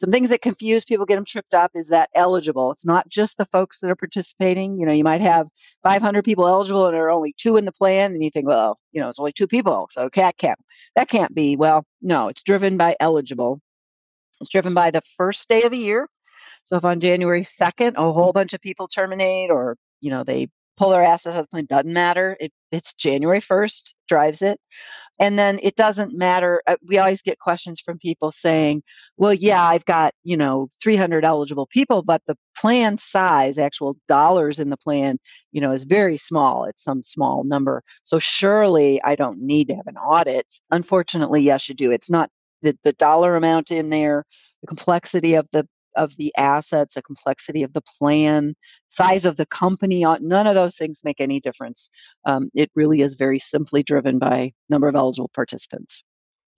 some 0.00 0.10
things 0.10 0.30
that 0.30 0.40
confuse 0.40 0.84
people, 0.84 1.04
get 1.04 1.16
them 1.16 1.26
tripped 1.26 1.52
up, 1.52 1.72
is 1.74 1.88
that 1.88 2.08
eligible. 2.14 2.72
It's 2.72 2.86
not 2.86 3.06
just 3.08 3.36
the 3.36 3.44
folks 3.44 3.80
that 3.80 3.90
are 3.90 3.96
participating. 3.96 4.78
You 4.78 4.86
know, 4.86 4.92
you 4.92 5.04
might 5.04 5.20
have 5.20 5.48
500 5.82 6.24
people 6.24 6.46
eligible 6.46 6.86
and 6.86 6.94
there 6.94 7.04
are 7.04 7.10
only 7.10 7.34
two 7.36 7.58
in 7.58 7.66
the 7.66 7.72
plan, 7.72 8.14
and 8.14 8.24
you 8.24 8.30
think, 8.30 8.46
well, 8.46 8.78
you 8.92 9.00
know, 9.00 9.10
it's 9.10 9.18
only 9.18 9.32
two 9.32 9.46
people, 9.46 9.88
so 9.90 10.08
cat 10.08 10.38
can't. 10.38 10.58
That 10.96 11.10
can't 11.10 11.34
be. 11.34 11.56
Well, 11.56 11.84
no, 12.00 12.28
it's 12.28 12.42
driven 12.42 12.78
by 12.78 12.96
eligible. 12.98 13.60
It's 14.40 14.50
driven 14.50 14.72
by 14.72 14.90
the 14.90 15.02
first 15.18 15.46
day 15.48 15.64
of 15.64 15.70
the 15.70 15.78
year. 15.78 16.08
So 16.64 16.76
if 16.76 16.84
on 16.84 17.00
January 17.00 17.42
2nd 17.42 17.94
a 17.96 18.12
whole 18.12 18.32
bunch 18.32 18.52
of 18.52 18.60
people 18.60 18.88
terminate 18.88 19.50
or, 19.50 19.76
you 20.00 20.10
know, 20.10 20.24
they 20.24 20.48
pull 20.76 20.90
their 20.90 21.02
assets 21.02 21.36
out 21.36 21.40
of 21.40 21.44
the 21.46 21.48
plan, 21.48 21.66
doesn't 21.66 21.92
matter. 21.92 22.36
It, 22.40 22.52
it's 22.72 22.94
January 22.94 23.40
1st 23.40 23.92
drives 24.08 24.40
it. 24.40 24.58
And 25.18 25.38
then 25.38 25.60
it 25.62 25.76
doesn't 25.76 26.16
matter. 26.16 26.62
Uh, 26.66 26.76
we 26.88 26.96
always 26.96 27.20
get 27.20 27.38
questions 27.38 27.78
from 27.78 27.98
people 27.98 28.32
saying, 28.32 28.82
well, 29.18 29.34
yeah, 29.34 29.62
I've 29.62 29.84
got, 29.84 30.14
you 30.24 30.38
know, 30.38 30.68
300 30.82 31.22
eligible 31.22 31.66
people, 31.66 32.02
but 32.02 32.22
the 32.26 32.36
plan 32.56 32.96
size, 32.96 33.58
actual 33.58 33.98
dollars 34.08 34.58
in 34.58 34.70
the 34.70 34.78
plan, 34.78 35.18
you 35.52 35.60
know, 35.60 35.72
is 35.72 35.84
very 35.84 36.16
small. 36.16 36.64
It's 36.64 36.82
some 36.82 37.02
small 37.02 37.44
number. 37.44 37.82
So 38.04 38.18
surely 38.18 39.02
I 39.02 39.14
don't 39.14 39.38
need 39.42 39.68
to 39.68 39.76
have 39.76 39.86
an 39.86 39.98
audit. 39.98 40.46
Unfortunately, 40.70 41.42
yes, 41.42 41.68
you 41.68 41.74
do. 41.74 41.90
It's 41.90 42.08
not 42.08 42.30
the, 42.62 42.74
the 42.84 42.94
dollar 42.94 43.36
amount 43.36 43.70
in 43.70 43.90
there, 43.90 44.24
the 44.62 44.66
complexity 44.66 45.34
of 45.34 45.46
the 45.52 45.68
of 46.00 46.16
the 46.16 46.32
assets, 46.36 46.94
the 46.94 47.02
complexity 47.02 47.62
of 47.62 47.72
the 47.72 47.82
plan, 47.98 48.54
size 48.88 49.24
of 49.24 49.36
the 49.36 49.46
company. 49.46 50.04
Uh, 50.04 50.18
none 50.20 50.46
of 50.46 50.54
those 50.54 50.76
things 50.76 51.02
make 51.04 51.20
any 51.20 51.40
difference. 51.40 51.90
Um, 52.24 52.50
it 52.54 52.70
really 52.74 53.02
is 53.02 53.14
very 53.14 53.38
simply 53.38 53.82
driven 53.82 54.18
by 54.18 54.52
number 54.70 54.88
of 54.88 54.96
eligible 54.96 55.30
participants 55.34 56.02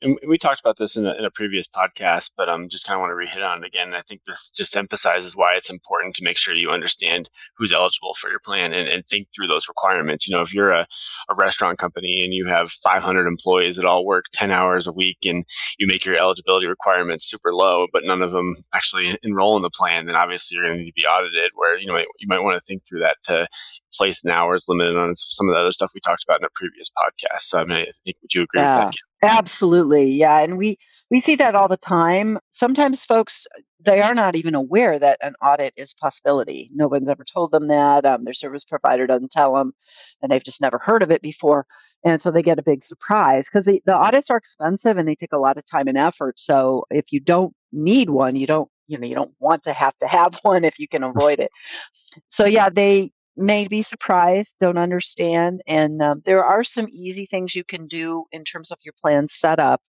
and 0.02 0.18
we 0.26 0.36
talked 0.36 0.60
about 0.60 0.76
this 0.76 0.96
in 0.96 1.06
a, 1.06 1.14
in 1.14 1.24
a 1.24 1.30
previous 1.30 1.66
podcast, 1.66 2.30
but 2.36 2.48
um, 2.48 2.68
just 2.68 2.86
kind 2.86 2.96
of 2.96 3.00
want 3.00 3.10
to 3.10 3.14
rehit 3.14 3.46
on 3.46 3.62
it 3.62 3.66
again. 3.66 3.94
I 3.94 4.00
think 4.00 4.24
this 4.24 4.50
just 4.50 4.76
emphasizes 4.76 5.36
why 5.36 5.54
it's 5.54 5.70
important 5.70 6.14
to 6.16 6.24
make 6.24 6.36
sure 6.36 6.54
you 6.54 6.70
understand 6.70 7.28
who's 7.56 7.72
eligible 7.72 8.14
for 8.14 8.28
your 8.28 8.40
plan 8.40 8.72
and, 8.72 8.88
and 8.88 9.06
think 9.06 9.28
through 9.34 9.46
those 9.46 9.68
requirements. 9.68 10.26
You 10.26 10.34
know, 10.34 10.42
if 10.42 10.52
you're 10.52 10.70
a, 10.70 10.86
a 11.30 11.34
restaurant 11.36 11.78
company 11.78 12.22
and 12.24 12.34
you 12.34 12.46
have 12.46 12.70
500 12.70 13.26
employees 13.26 13.76
that 13.76 13.84
all 13.84 14.04
work 14.04 14.26
10 14.32 14.50
hours 14.50 14.86
a 14.86 14.92
week 14.92 15.18
and 15.24 15.44
you 15.78 15.86
make 15.86 16.04
your 16.04 16.16
eligibility 16.16 16.66
requirements 16.66 17.24
super 17.24 17.54
low, 17.54 17.86
but 17.92 18.04
none 18.04 18.22
of 18.22 18.32
them 18.32 18.56
actually 18.74 19.16
enroll 19.22 19.56
in 19.56 19.62
the 19.62 19.70
plan, 19.70 20.06
then 20.06 20.16
obviously 20.16 20.56
you're 20.56 20.64
going 20.64 20.78
to 20.78 20.82
need 20.82 20.90
to 20.90 20.94
be 20.94 21.06
audited. 21.06 21.52
Where 21.54 21.78
you 21.78 21.86
know 21.86 21.96
you 21.96 22.26
might 22.26 22.40
want 22.40 22.56
to 22.56 22.64
think 22.64 22.86
through 22.86 23.00
that 23.00 23.16
to 23.24 23.46
place 23.92 24.24
an 24.24 24.30
hours 24.30 24.64
limit 24.68 24.96
on 24.96 25.14
some 25.14 25.48
of 25.48 25.54
the 25.54 25.60
other 25.60 25.72
stuff 25.72 25.92
we 25.94 26.00
talked 26.00 26.24
about 26.24 26.40
in 26.40 26.44
a 26.44 26.50
previous 26.54 26.90
podcast. 26.90 27.42
So 27.42 27.60
I 27.60 27.64
mean, 27.64 27.78
I 27.78 27.86
think 28.04 28.16
would 28.22 28.34
you 28.34 28.42
agree 28.42 28.60
yeah. 28.60 28.84
with 28.84 28.94
that? 28.94 29.11
Absolutely. 29.22 30.10
Yeah. 30.10 30.40
And 30.40 30.58
we, 30.58 30.78
we 31.10 31.20
see 31.20 31.36
that 31.36 31.54
all 31.54 31.68
the 31.68 31.76
time. 31.76 32.38
Sometimes 32.50 33.04
folks, 33.04 33.46
they 33.78 34.00
are 34.00 34.14
not 34.14 34.34
even 34.34 34.54
aware 34.56 34.98
that 34.98 35.18
an 35.22 35.34
audit 35.40 35.72
is 35.76 35.92
a 35.92 36.00
possibility. 36.00 36.70
No 36.74 36.88
one's 36.88 37.08
ever 37.08 37.22
told 37.24 37.52
them 37.52 37.68
that. 37.68 38.04
Um, 38.04 38.24
their 38.24 38.32
service 38.32 38.64
provider 38.64 39.06
doesn't 39.06 39.30
tell 39.30 39.54
them, 39.54 39.74
and 40.22 40.30
they've 40.32 40.42
just 40.42 40.60
never 40.60 40.78
heard 40.78 41.02
of 41.02 41.12
it 41.12 41.22
before. 41.22 41.66
And 42.04 42.20
so 42.20 42.32
they 42.32 42.42
get 42.42 42.58
a 42.58 42.62
big 42.64 42.82
surprise 42.82 43.44
because 43.46 43.64
the, 43.64 43.80
the 43.86 43.94
audits 43.94 44.28
are 44.30 44.36
expensive 44.36 44.96
and 44.98 45.06
they 45.06 45.14
take 45.14 45.32
a 45.32 45.38
lot 45.38 45.56
of 45.56 45.64
time 45.66 45.86
and 45.86 45.98
effort. 45.98 46.40
So 46.40 46.84
if 46.90 47.12
you 47.12 47.20
don't 47.20 47.54
need 47.72 48.10
one, 48.10 48.34
you 48.34 48.46
don't, 48.48 48.68
you 48.88 48.98
know, 48.98 49.06
you 49.06 49.14
don't 49.14 49.32
want 49.38 49.62
to 49.64 49.72
have 49.72 49.96
to 49.98 50.08
have 50.08 50.38
one 50.42 50.64
if 50.64 50.80
you 50.80 50.88
can 50.88 51.04
avoid 51.04 51.38
it. 51.38 51.50
So 52.28 52.44
yeah, 52.44 52.70
they 52.70 53.12
may 53.36 53.66
be 53.66 53.82
surprised, 53.82 54.56
don't 54.58 54.78
understand. 54.78 55.62
And 55.66 56.02
um, 56.02 56.22
there 56.24 56.44
are 56.44 56.64
some 56.64 56.88
easy 56.92 57.26
things 57.26 57.54
you 57.54 57.64
can 57.64 57.86
do 57.86 58.24
in 58.32 58.44
terms 58.44 58.70
of 58.70 58.78
your 58.84 58.94
plan 59.00 59.28
setup, 59.28 59.80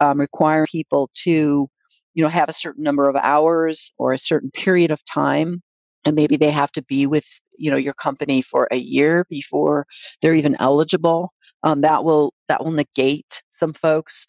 um, 0.00 0.20
requiring 0.20 0.66
people 0.70 1.10
to, 1.24 1.68
you 2.14 2.22
know, 2.22 2.28
have 2.28 2.48
a 2.48 2.54
certain 2.54 2.82
number 2.82 3.08
of 3.08 3.16
hours 3.16 3.92
or 3.98 4.12
a 4.12 4.18
certain 4.18 4.50
period 4.50 4.90
of 4.90 5.04
time. 5.04 5.62
And 6.04 6.16
maybe 6.16 6.36
they 6.36 6.50
have 6.50 6.72
to 6.72 6.82
be 6.82 7.06
with, 7.06 7.26
you 7.56 7.70
know, 7.70 7.76
your 7.76 7.94
company 7.94 8.42
for 8.42 8.68
a 8.70 8.76
year 8.76 9.26
before 9.28 9.86
they're 10.22 10.34
even 10.34 10.56
eligible. 10.58 11.32
Um, 11.64 11.80
that 11.80 12.04
will 12.04 12.34
that 12.46 12.64
will 12.64 12.70
negate 12.70 13.42
some 13.50 13.72
folks 13.72 14.28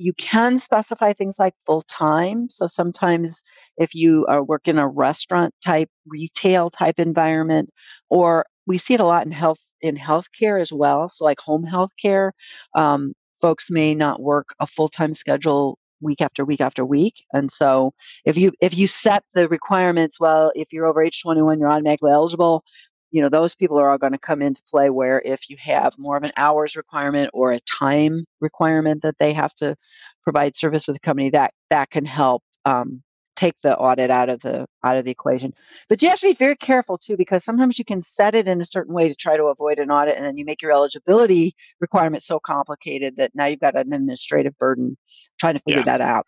you 0.00 0.14
can 0.14 0.58
specify 0.58 1.12
things 1.12 1.38
like 1.38 1.54
full 1.66 1.82
time. 1.82 2.48
So 2.48 2.66
sometimes 2.66 3.42
if 3.76 3.94
you 3.94 4.24
are 4.28 4.42
work 4.42 4.66
in 4.66 4.78
a 4.78 4.88
restaurant 4.88 5.54
type, 5.64 5.90
retail 6.06 6.70
type 6.70 6.98
environment, 6.98 7.70
or 8.08 8.46
we 8.66 8.78
see 8.78 8.94
it 8.94 9.00
a 9.00 9.04
lot 9.04 9.26
in 9.26 9.32
health 9.32 9.60
in 9.82 9.96
healthcare 9.96 10.60
as 10.60 10.72
well. 10.72 11.10
So 11.10 11.24
like 11.24 11.38
home 11.40 11.64
health 11.64 11.90
care, 12.00 12.32
um, 12.74 13.12
folks 13.40 13.70
may 13.70 13.94
not 13.94 14.22
work 14.22 14.48
a 14.58 14.66
full 14.66 14.88
time 14.88 15.12
schedule 15.12 15.78
week 16.00 16.22
after 16.22 16.44
week 16.46 16.62
after 16.62 16.84
week. 16.84 17.22
And 17.34 17.50
so 17.50 17.92
if 18.24 18.38
you 18.38 18.52
if 18.60 18.76
you 18.76 18.86
set 18.86 19.22
the 19.34 19.48
requirements, 19.48 20.18
well, 20.18 20.50
if 20.54 20.72
you're 20.72 20.86
over 20.86 21.02
age 21.02 21.20
21, 21.22 21.60
you're 21.60 21.70
automatically 21.70 22.10
eligible 22.12 22.64
you 23.10 23.20
know 23.20 23.28
those 23.28 23.54
people 23.54 23.78
are 23.78 23.90
all 23.90 23.98
going 23.98 24.12
to 24.12 24.18
come 24.18 24.42
into 24.42 24.62
play 24.64 24.90
where 24.90 25.20
if 25.24 25.50
you 25.50 25.56
have 25.58 25.98
more 25.98 26.16
of 26.16 26.22
an 26.22 26.32
hours 26.36 26.76
requirement 26.76 27.30
or 27.32 27.52
a 27.52 27.60
time 27.60 28.24
requirement 28.40 29.02
that 29.02 29.18
they 29.18 29.32
have 29.32 29.54
to 29.54 29.76
provide 30.22 30.56
service 30.56 30.86
with 30.86 30.96
the 30.96 31.00
company 31.00 31.30
that 31.30 31.52
that 31.68 31.90
can 31.90 32.04
help 32.04 32.42
um, 32.64 33.02
take 33.36 33.54
the 33.62 33.76
audit 33.78 34.10
out 34.10 34.28
of 34.28 34.40
the 34.40 34.66
out 34.84 34.98
of 34.98 35.04
the 35.04 35.10
equation 35.10 35.52
but 35.88 36.02
you 36.02 36.08
have 36.08 36.20
to 36.20 36.28
be 36.28 36.34
very 36.34 36.56
careful 36.56 36.98
too 36.98 37.16
because 37.16 37.42
sometimes 37.42 37.78
you 37.78 37.84
can 37.84 38.02
set 38.02 38.34
it 38.34 38.46
in 38.46 38.60
a 38.60 38.66
certain 38.66 38.92
way 38.92 39.08
to 39.08 39.14
try 39.14 39.36
to 39.36 39.44
avoid 39.44 39.78
an 39.78 39.90
audit 39.90 40.16
and 40.16 40.24
then 40.24 40.36
you 40.36 40.44
make 40.44 40.60
your 40.60 40.72
eligibility 40.72 41.54
requirement 41.80 42.22
so 42.22 42.38
complicated 42.38 43.16
that 43.16 43.30
now 43.34 43.46
you've 43.46 43.60
got 43.60 43.76
an 43.76 43.92
administrative 43.92 44.56
burden 44.58 44.96
trying 45.38 45.54
to 45.54 45.62
figure 45.66 45.80
yeah. 45.80 45.84
that 45.84 46.00
out 46.00 46.26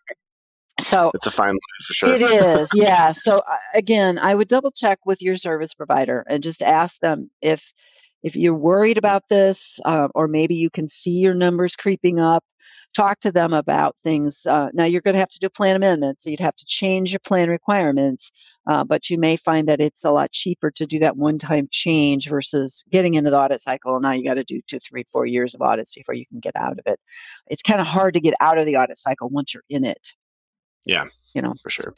so 0.83 1.11
it's 1.13 1.25
a 1.25 1.31
fine 1.31 1.49
line 1.49 1.59
for 1.87 1.93
sure. 1.93 2.15
It 2.15 2.21
is, 2.21 2.69
yeah. 2.73 3.11
So 3.11 3.41
again, 3.73 4.19
I 4.19 4.35
would 4.35 4.47
double 4.47 4.71
check 4.71 4.99
with 5.05 5.21
your 5.21 5.35
service 5.35 5.73
provider 5.73 6.23
and 6.27 6.43
just 6.43 6.61
ask 6.61 6.99
them 6.99 7.29
if 7.41 7.73
if 8.23 8.35
you're 8.37 8.55
worried 8.55 8.97
about 8.97 9.27
this, 9.29 9.79
uh, 9.85 10.07
or 10.15 10.27
maybe 10.27 10.55
you 10.55 10.69
can 10.69 10.87
see 10.87 11.19
your 11.19 11.33
numbers 11.33 11.75
creeping 11.75 12.19
up. 12.19 12.43
Talk 12.93 13.19
to 13.21 13.31
them 13.31 13.53
about 13.53 13.95
things. 14.03 14.45
Uh, 14.45 14.69
now 14.71 14.85
you're 14.85 15.01
going 15.01 15.15
to 15.15 15.19
have 15.19 15.29
to 15.29 15.39
do 15.39 15.49
plan 15.49 15.75
amendments, 15.75 16.23
so 16.23 16.29
you'd 16.29 16.39
have 16.39 16.55
to 16.55 16.65
change 16.65 17.11
your 17.11 17.19
plan 17.19 17.49
requirements. 17.49 18.31
Uh, 18.67 18.83
but 18.83 19.09
you 19.09 19.17
may 19.17 19.35
find 19.35 19.67
that 19.67 19.81
it's 19.81 20.05
a 20.05 20.11
lot 20.11 20.31
cheaper 20.31 20.69
to 20.71 20.85
do 20.85 20.99
that 20.99 21.17
one-time 21.17 21.67
change 21.71 22.29
versus 22.29 22.83
getting 22.91 23.15
into 23.15 23.31
the 23.31 23.37
audit 23.37 23.63
cycle. 23.63 23.95
And 23.95 24.03
now 24.03 24.11
you 24.11 24.23
got 24.23 24.35
to 24.35 24.43
do 24.43 24.61
two, 24.67 24.79
three, 24.79 25.03
four 25.11 25.25
years 25.25 25.55
of 25.55 25.61
audits 25.61 25.95
before 25.95 26.13
you 26.13 26.25
can 26.27 26.39
get 26.39 26.55
out 26.55 26.73
of 26.73 26.85
it. 26.85 26.99
It's 27.47 27.63
kind 27.63 27.81
of 27.81 27.87
hard 27.87 28.13
to 28.13 28.19
get 28.19 28.35
out 28.39 28.59
of 28.59 28.65
the 28.65 28.77
audit 28.77 28.99
cycle 28.99 29.27
once 29.29 29.53
you're 29.55 29.63
in 29.69 29.83
it. 29.85 30.13
Yeah, 30.85 31.05
you 31.33 31.41
know, 31.41 31.53
for 31.61 31.69
sure. 31.69 31.93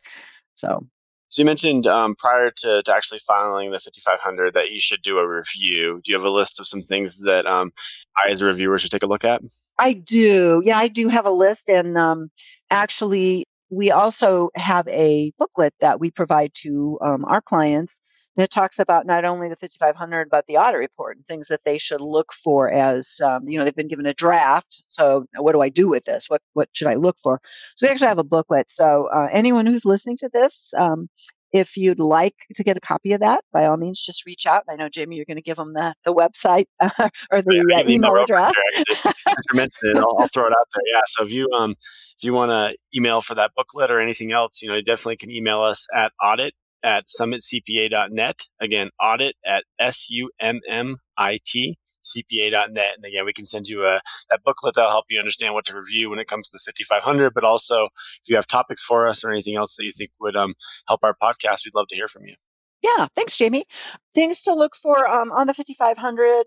So, 0.54 0.88
so 1.28 1.42
you 1.42 1.46
mentioned 1.46 1.88
um, 1.88 2.16
prior 2.16 2.52
to, 2.52 2.84
to, 2.84 2.94
actually 2.96 3.20
filing 3.20 3.72
the 3.72 3.80
5500 3.80 4.54
that 4.54 4.72
you 4.72 4.80
should 4.80 5.02
do 5.02 5.18
a 5.18 5.28
review. 5.28 6.02
Do 6.04 6.12
you 6.12 6.18
have 6.18 6.26
a 6.26 6.30
list 6.30 6.60
of 6.60 6.68
some 6.68 6.82
things 6.82 7.22
that 7.24 7.46
um, 7.46 7.72
I, 8.18 8.30
as 8.32 8.42
a 8.42 8.46
reviewer, 8.46 8.80
should 8.80 8.92
take 8.92 9.04
a 9.04 9.08
look 9.08 9.26
at? 9.26 9.42
I 9.78 9.94
do. 9.94 10.62
Yeah, 10.64 10.78
I 10.78 10.88
do 10.88 11.08
have 11.10 11.26
a 11.26 11.32
list, 11.32 11.70
and 11.70 11.98
um, 11.98 12.30
actually, 12.70 13.46
we 13.70 13.92
also 13.92 14.50
have 14.56 14.88
a 14.88 15.34
booklet 15.38 15.74
that 15.80 16.00
we 16.00 16.12
provide 16.12 16.54
to 16.56 17.00
um, 17.02 17.26
our 17.26 17.42
clients 17.42 18.02
that 18.36 18.52
talks 18.52 18.80
about 18.80 19.06
not 19.06 19.26
only 19.26 19.48
the 19.50 19.56
5500 19.56 20.30
but 20.30 20.46
the 20.48 20.58
audit 20.58 20.80
report 20.80 21.18
and 21.18 21.26
things 21.26 21.48
that 21.48 21.64
they 21.64 21.78
should 21.78 22.02
look 22.02 22.34
for 22.34 22.72
as 22.72 23.20
um, 23.24 23.48
you 23.48 23.58
know 23.58 23.64
they've 23.64 23.76
been 23.76 23.88
given 23.88 24.06
a 24.06 24.14
draft 24.14 24.84
so 24.88 25.26
what 25.38 25.54
do 25.54 25.62
i 25.62 25.70
do 25.70 25.88
with 25.88 26.04
this 26.06 26.30
what 26.30 26.42
what 26.54 26.70
should 26.74 26.88
i 26.88 26.96
look 26.96 27.18
for 27.22 27.40
so 27.76 27.86
we 27.86 27.92
actually 27.92 28.08
have 28.08 28.20
a 28.20 28.24
booklet 28.24 28.70
so 28.70 29.08
uh, 29.14 29.28
anyone 29.32 29.66
who's 29.66 29.86
listening 29.86 30.18
to 30.18 30.30
this 30.34 30.74
um, 30.78 31.10
if 31.56 31.78
you'd 31.78 32.00
like 32.00 32.36
to 32.54 32.64
get 32.64 32.76
a 32.76 32.82
copy 32.82 33.14
of 33.14 33.22
that, 33.22 33.42
by 33.54 33.66
all 33.66 33.78
means, 33.78 34.02
just 34.02 34.26
reach 34.26 34.46
out. 34.46 34.64
I 34.70 34.76
know, 34.76 34.90
Jamie, 34.90 35.16
you're 35.16 35.26
going 35.26 35.38
to 35.38 35.42
give 35.42 35.56
them 35.56 35.74
the, 35.74 35.94
the 36.04 36.14
website 36.14 36.66
uh, 36.82 36.90
or 37.32 37.42
the 37.42 37.66
yeah, 37.70 37.78
uh, 37.78 37.88
email 37.88 38.16
address. 38.18 38.54
it, 38.78 39.96
I'll, 39.96 40.18
I'll, 40.20 40.28
throw 40.28 40.48
it 40.48 40.52
out 40.52 40.68
there. 40.74 40.84
Yeah. 40.94 41.02
So 41.08 41.24
if 41.24 41.32
you 41.32 41.48
um 41.58 41.76
if 42.18 42.24
you 42.24 42.34
want 42.34 42.50
to 42.50 42.76
email 42.94 43.22
for 43.22 43.36
that 43.36 43.52
booklet 43.56 43.90
or 43.90 44.02
anything 44.02 44.34
else, 44.34 44.62
you 44.62 44.68
know, 44.68 44.76
you 44.76 44.84
definitely 44.84 45.16
can 45.16 45.32
email 45.32 45.62
us 45.62 45.86
at 45.96 46.12
audit 46.22 46.54
at 46.86 47.08
summitcpa.net. 47.08 48.42
Again, 48.62 48.92
audit 49.02 49.36
at 49.46 49.66
S 49.80 50.08
U 50.10 50.30
M 50.40 50.62
M 50.70 50.98
I 51.18 51.40
T 51.44 51.76
cpa.net. 52.06 52.94
And 52.96 53.06
again, 53.06 53.26
we 53.26 53.34
can 53.34 53.46
send 53.46 53.68
you 53.68 53.84
a 53.84 54.00
that 54.30 54.44
booklet 54.44 54.76
that'll 54.76 54.92
help 54.92 55.06
you 55.10 55.20
understand 55.20 55.54
what 55.54 55.66
to 55.66 55.76
review 55.76 56.10
when 56.12 56.20
it 56.20 56.28
comes 56.28 56.50
to 56.50 56.54
the 56.54 56.60
5500. 56.60 57.34
But 57.34 57.44
also, 57.44 57.86
if 57.86 58.30
you 58.30 58.36
have 58.36 58.48
topics 58.48 58.82
for 58.82 59.08
us 59.08 59.24
or 59.24 59.32
anything 59.32 59.56
else 59.56 59.76
that 59.76 59.86
you 59.86 59.92
think 59.92 60.12
would 60.20 60.36
um, 60.36 60.54
help 60.88 61.02
our 61.04 61.16
podcast, 61.22 61.66
we'd 61.66 61.76
love 61.76 61.88
to 61.90 61.96
hear 61.96 62.08
from 62.08 62.26
you. 62.26 62.36
Yeah, 62.84 63.08
thanks, 63.16 63.36
Jamie. 63.36 63.66
Things 64.14 64.42
to 64.42 64.54
look 64.54 64.76
for 64.76 65.10
um, 65.10 65.32
on 65.32 65.48
the 65.48 65.54
5500 65.54 66.46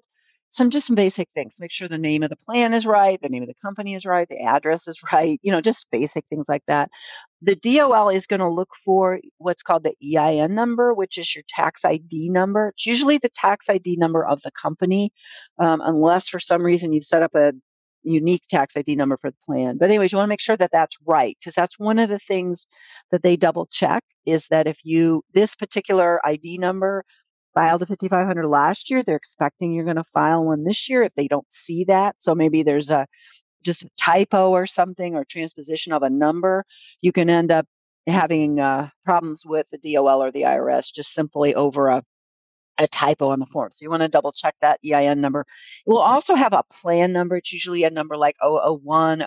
some 0.50 0.70
just 0.70 0.86
some 0.86 0.96
basic 0.96 1.28
things. 1.34 1.56
Make 1.60 1.70
sure 1.70 1.88
the 1.88 1.98
name 1.98 2.22
of 2.22 2.30
the 2.30 2.36
plan 2.36 2.72
is 2.74 2.86
right, 2.86 3.20
the 3.20 3.28
name 3.28 3.42
of 3.42 3.48
the 3.48 3.54
company 3.62 3.94
is 3.94 4.06
right, 4.06 4.28
the 4.28 4.40
address 4.40 4.88
is 4.88 5.00
right, 5.12 5.38
you 5.42 5.52
know, 5.52 5.60
just 5.60 5.86
basic 5.90 6.26
things 6.26 6.46
like 6.48 6.62
that. 6.66 6.90
The 7.42 7.56
DOL 7.56 8.08
is 8.08 8.26
going 8.26 8.40
to 8.40 8.48
look 8.48 8.74
for 8.74 9.20
what's 9.38 9.62
called 9.62 9.84
the 9.84 9.94
EIN 10.16 10.54
number, 10.54 10.94
which 10.94 11.18
is 11.18 11.34
your 11.34 11.44
tax 11.48 11.84
ID 11.84 12.30
number. 12.30 12.68
It's 12.68 12.86
usually 12.86 13.18
the 13.18 13.30
tax 13.30 13.68
ID 13.68 13.96
number 13.96 14.24
of 14.26 14.42
the 14.42 14.50
company, 14.50 15.12
um, 15.58 15.80
unless 15.84 16.28
for 16.28 16.40
some 16.40 16.62
reason 16.62 16.92
you've 16.92 17.04
set 17.04 17.22
up 17.22 17.34
a 17.34 17.52
unique 18.02 18.42
tax 18.48 18.76
ID 18.76 18.96
number 18.96 19.16
for 19.20 19.30
the 19.30 19.36
plan. 19.44 19.76
But 19.78 19.88
anyways, 19.90 20.12
you 20.12 20.16
want 20.16 20.28
to 20.28 20.30
make 20.30 20.40
sure 20.40 20.56
that 20.56 20.72
that's 20.72 20.96
right 21.04 21.36
because 21.38 21.54
that's 21.54 21.78
one 21.78 21.98
of 21.98 22.08
the 22.08 22.18
things 22.18 22.66
that 23.10 23.22
they 23.22 23.36
double 23.36 23.66
check 23.70 24.02
is 24.26 24.46
that 24.48 24.66
if 24.66 24.78
you 24.84 25.22
this 25.34 25.54
particular 25.54 26.24
ID 26.26 26.58
number 26.58 27.04
filed 27.54 27.82
a 27.82 27.86
5500 27.86 28.46
last 28.46 28.90
year, 28.90 29.02
they're 29.02 29.16
expecting 29.16 29.72
you're 29.72 29.84
going 29.84 29.96
to 29.96 30.04
file 30.04 30.44
one 30.44 30.64
this 30.64 30.88
year 30.88 31.02
if 31.02 31.14
they 31.14 31.28
don't 31.28 31.46
see 31.50 31.84
that. 31.84 32.16
So 32.18 32.34
maybe 32.34 32.62
there's 32.62 32.90
a 32.90 33.06
just 33.62 33.82
a 33.82 33.90
typo 33.98 34.50
or 34.50 34.66
something 34.66 35.14
or 35.14 35.24
transposition 35.24 35.92
of 35.92 36.02
a 36.02 36.10
number, 36.10 36.64
you 37.02 37.12
can 37.12 37.28
end 37.28 37.50
up 37.50 37.66
having 38.06 38.60
uh, 38.60 38.88
problems 39.04 39.44
with 39.44 39.66
the 39.70 39.78
DOL 39.78 40.22
or 40.22 40.30
the 40.30 40.42
IRS 40.42 40.92
just 40.92 41.12
simply 41.12 41.54
over 41.54 41.88
a 41.88 42.02
a 42.80 42.86
typo 42.86 43.30
on 43.30 43.40
the 43.40 43.46
form. 43.46 43.70
So 43.72 43.82
you 43.82 43.90
want 43.90 44.02
to 44.02 44.08
double 44.08 44.30
check 44.30 44.54
that 44.60 44.78
EIN 44.84 45.20
number. 45.20 45.40
It 45.40 45.90
will 45.90 45.98
also 45.98 46.36
have 46.36 46.52
a 46.52 46.62
plan 46.70 47.12
number. 47.12 47.36
It's 47.36 47.52
usually 47.52 47.82
a 47.82 47.90
number 47.90 48.16
like 48.16 48.36
001, 48.40 49.24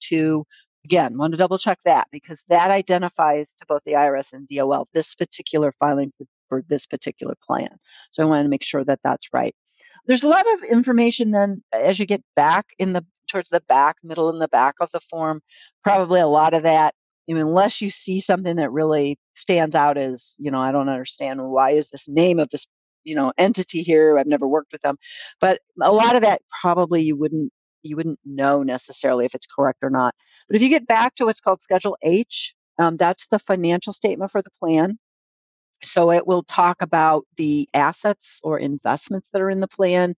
002. 0.00 0.46
Again, 0.86 1.18
want 1.18 1.32
to 1.32 1.36
double 1.36 1.58
check 1.58 1.78
that 1.84 2.08
because 2.10 2.42
that 2.48 2.70
identifies 2.70 3.54
to 3.56 3.66
both 3.66 3.82
the 3.84 3.92
IRS 3.92 4.32
and 4.32 4.48
DOL 4.48 4.88
this 4.94 5.14
particular 5.14 5.70
filing 5.72 6.12
for 6.16 6.24
for 6.48 6.62
this 6.68 6.86
particular 6.86 7.34
plan. 7.46 7.68
So 8.10 8.22
I 8.22 8.26
want 8.26 8.44
to 8.44 8.50
make 8.50 8.62
sure 8.62 8.84
that 8.84 9.00
that's 9.04 9.28
right. 9.32 9.54
There's 10.06 10.22
a 10.22 10.28
lot 10.28 10.44
of 10.54 10.64
information 10.64 11.30
then 11.30 11.62
as 11.72 11.98
you 11.98 12.06
get 12.06 12.22
back 12.36 12.66
in 12.78 12.92
the 12.92 13.04
towards 13.26 13.48
the 13.48 13.62
back, 13.62 13.96
middle 14.02 14.30
in 14.30 14.38
the 14.38 14.48
back 14.48 14.76
of 14.80 14.90
the 14.92 15.00
form. 15.00 15.40
Probably 15.82 16.20
a 16.20 16.26
lot 16.26 16.54
of 16.54 16.62
that, 16.62 16.94
unless 17.26 17.80
you 17.80 17.90
see 17.90 18.20
something 18.20 18.56
that 18.56 18.70
really 18.70 19.18
stands 19.34 19.74
out 19.74 19.98
as, 19.98 20.34
you 20.38 20.50
know, 20.50 20.60
I 20.60 20.72
don't 20.72 20.88
understand 20.88 21.42
why 21.42 21.70
is 21.70 21.88
this 21.88 22.06
name 22.06 22.38
of 22.38 22.50
this, 22.50 22.66
you 23.02 23.14
know, 23.14 23.32
entity 23.38 23.82
here. 23.82 24.16
I've 24.18 24.26
never 24.26 24.46
worked 24.46 24.72
with 24.72 24.82
them, 24.82 24.96
but 25.40 25.60
a 25.80 25.92
lot 25.92 26.16
of 26.16 26.22
that 26.22 26.42
probably 26.62 27.02
you 27.02 27.16
wouldn't 27.16 27.52
you 27.82 27.96
wouldn't 27.96 28.18
know 28.24 28.62
necessarily 28.62 29.26
if 29.26 29.34
it's 29.34 29.46
correct 29.46 29.84
or 29.84 29.90
not. 29.90 30.14
But 30.48 30.56
if 30.56 30.62
you 30.62 30.68
get 30.68 30.86
back 30.86 31.14
to 31.16 31.26
what's 31.26 31.40
called 31.40 31.60
Schedule 31.60 31.96
H, 32.02 32.54
um, 32.78 32.96
that's 32.96 33.26
the 33.30 33.38
financial 33.38 33.92
statement 33.92 34.30
for 34.30 34.42
the 34.42 34.50
plan. 34.58 34.98
So 35.84 36.10
it 36.10 36.26
will 36.26 36.42
talk 36.42 36.76
about 36.80 37.26
the 37.36 37.68
assets 37.74 38.40
or 38.42 38.58
investments 38.58 39.30
that 39.32 39.42
are 39.42 39.50
in 39.50 39.60
the 39.60 39.68
plan, 39.68 40.14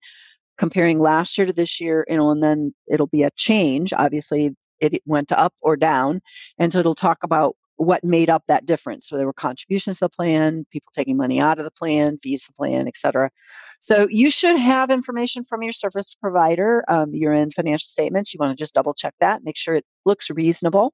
comparing 0.57 0.99
last 0.99 1.37
year 1.37 1.45
to 1.45 1.53
this 1.53 1.79
year, 1.79 2.05
you 2.07 2.17
know, 2.17 2.31
and 2.31 2.41
then 2.41 2.73
it'll 2.87 3.07
be 3.07 3.23
a 3.23 3.31
change. 3.31 3.93
Obviously, 3.93 4.55
it 4.79 5.01
went 5.05 5.31
up 5.31 5.53
or 5.61 5.75
down. 5.75 6.21
And 6.59 6.71
so 6.71 6.79
it'll 6.79 6.95
talk 6.95 7.19
about 7.23 7.55
what 7.77 8.03
made 8.03 8.29
up 8.29 8.43
that 8.47 8.65
difference. 8.65 9.07
So 9.07 9.17
there 9.17 9.27
were 9.27 9.33
contributions 9.33 9.99
to 9.99 10.05
the 10.05 10.09
plan, 10.09 10.65
people 10.71 10.91
taking 10.93 11.17
money 11.17 11.39
out 11.39 11.59
of 11.59 11.65
the 11.65 11.71
plan, 11.71 12.17
fees 12.23 12.43
to 12.43 12.51
the 12.51 12.55
plan, 12.55 12.87
et 12.87 12.97
cetera. 12.97 13.29
So 13.79 14.07
you 14.09 14.29
should 14.29 14.57
have 14.59 14.89
information 14.89 15.43
from 15.43 15.61
your 15.61 15.73
service 15.73 16.15
provider. 16.19 16.83
Um, 16.87 17.13
you're 17.13 17.33
in 17.33 17.51
financial 17.51 17.87
statements. 17.87 18.33
You 18.33 18.39
want 18.39 18.57
to 18.57 18.61
just 18.61 18.73
double 18.73 18.93
check 18.93 19.13
that, 19.19 19.43
make 19.43 19.57
sure 19.57 19.75
it 19.75 19.85
looks 20.05 20.29
reasonable. 20.29 20.93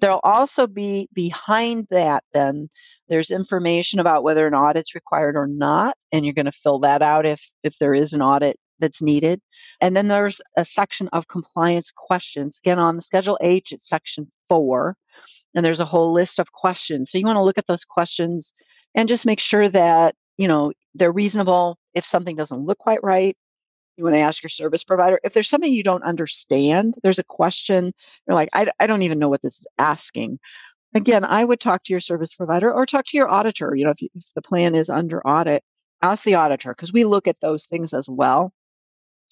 There'll 0.00 0.20
also 0.24 0.66
be 0.66 1.08
behind 1.12 1.86
that, 1.90 2.24
then 2.32 2.68
there's 3.08 3.30
information 3.30 4.00
about 4.00 4.24
whether 4.24 4.46
an 4.46 4.54
audit's 4.54 4.94
required 4.94 5.36
or 5.36 5.46
not, 5.46 5.96
and 6.12 6.24
you're 6.24 6.34
going 6.34 6.46
to 6.46 6.52
fill 6.52 6.80
that 6.80 7.02
out 7.02 7.26
if 7.26 7.40
if 7.62 7.78
there 7.78 7.94
is 7.94 8.12
an 8.12 8.22
audit 8.22 8.58
that's 8.80 9.00
needed. 9.02 9.40
And 9.80 9.96
then 9.96 10.08
there's 10.08 10.40
a 10.56 10.64
section 10.64 11.08
of 11.08 11.28
compliance 11.28 11.90
questions. 11.94 12.60
Again, 12.64 12.78
on 12.78 12.96
the 12.96 13.02
Schedule 13.02 13.38
H, 13.40 13.72
it's 13.72 13.88
section 13.88 14.30
four, 14.48 14.96
and 15.54 15.64
there's 15.64 15.80
a 15.80 15.84
whole 15.84 16.12
list 16.12 16.38
of 16.38 16.52
questions. 16.52 17.10
So 17.10 17.18
you 17.18 17.24
want 17.24 17.36
to 17.36 17.42
look 17.42 17.58
at 17.58 17.66
those 17.66 17.84
questions 17.84 18.52
and 18.94 19.08
just 19.08 19.26
make 19.26 19.40
sure 19.40 19.68
that 19.68 20.14
you 20.36 20.48
know 20.48 20.72
they're 20.94 21.12
reasonable. 21.12 21.78
If 21.94 22.04
something 22.04 22.36
doesn't 22.36 22.64
look 22.64 22.78
quite 22.78 23.02
right, 23.02 23.36
you 23.96 24.04
want 24.04 24.14
to 24.14 24.20
ask 24.20 24.42
your 24.42 24.50
service 24.50 24.84
provider. 24.84 25.20
If 25.22 25.34
there's 25.34 25.48
something 25.48 25.72
you 25.72 25.82
don't 25.82 26.02
understand, 26.02 26.94
there's 27.02 27.18
a 27.18 27.24
question, 27.24 27.92
you're 28.26 28.34
like, 28.34 28.48
I, 28.52 28.66
I 28.80 28.86
don't 28.86 29.02
even 29.02 29.18
know 29.18 29.28
what 29.28 29.42
this 29.42 29.58
is 29.60 29.66
asking. 29.78 30.38
Again, 30.94 31.24
I 31.24 31.44
would 31.44 31.60
talk 31.60 31.84
to 31.84 31.92
your 31.92 32.00
service 32.00 32.34
provider 32.34 32.72
or 32.72 32.86
talk 32.86 33.06
to 33.06 33.16
your 33.16 33.28
auditor. 33.28 33.74
You 33.74 33.84
know, 33.84 33.90
if, 33.90 34.02
you, 34.02 34.08
if 34.14 34.24
the 34.34 34.42
plan 34.42 34.74
is 34.74 34.90
under 34.90 35.24
audit, 35.26 35.62
ask 36.02 36.24
the 36.24 36.34
auditor 36.34 36.72
because 36.72 36.92
we 36.92 37.04
look 37.04 37.26
at 37.28 37.40
those 37.40 37.66
things 37.66 37.92
as 37.92 38.08
well 38.08 38.52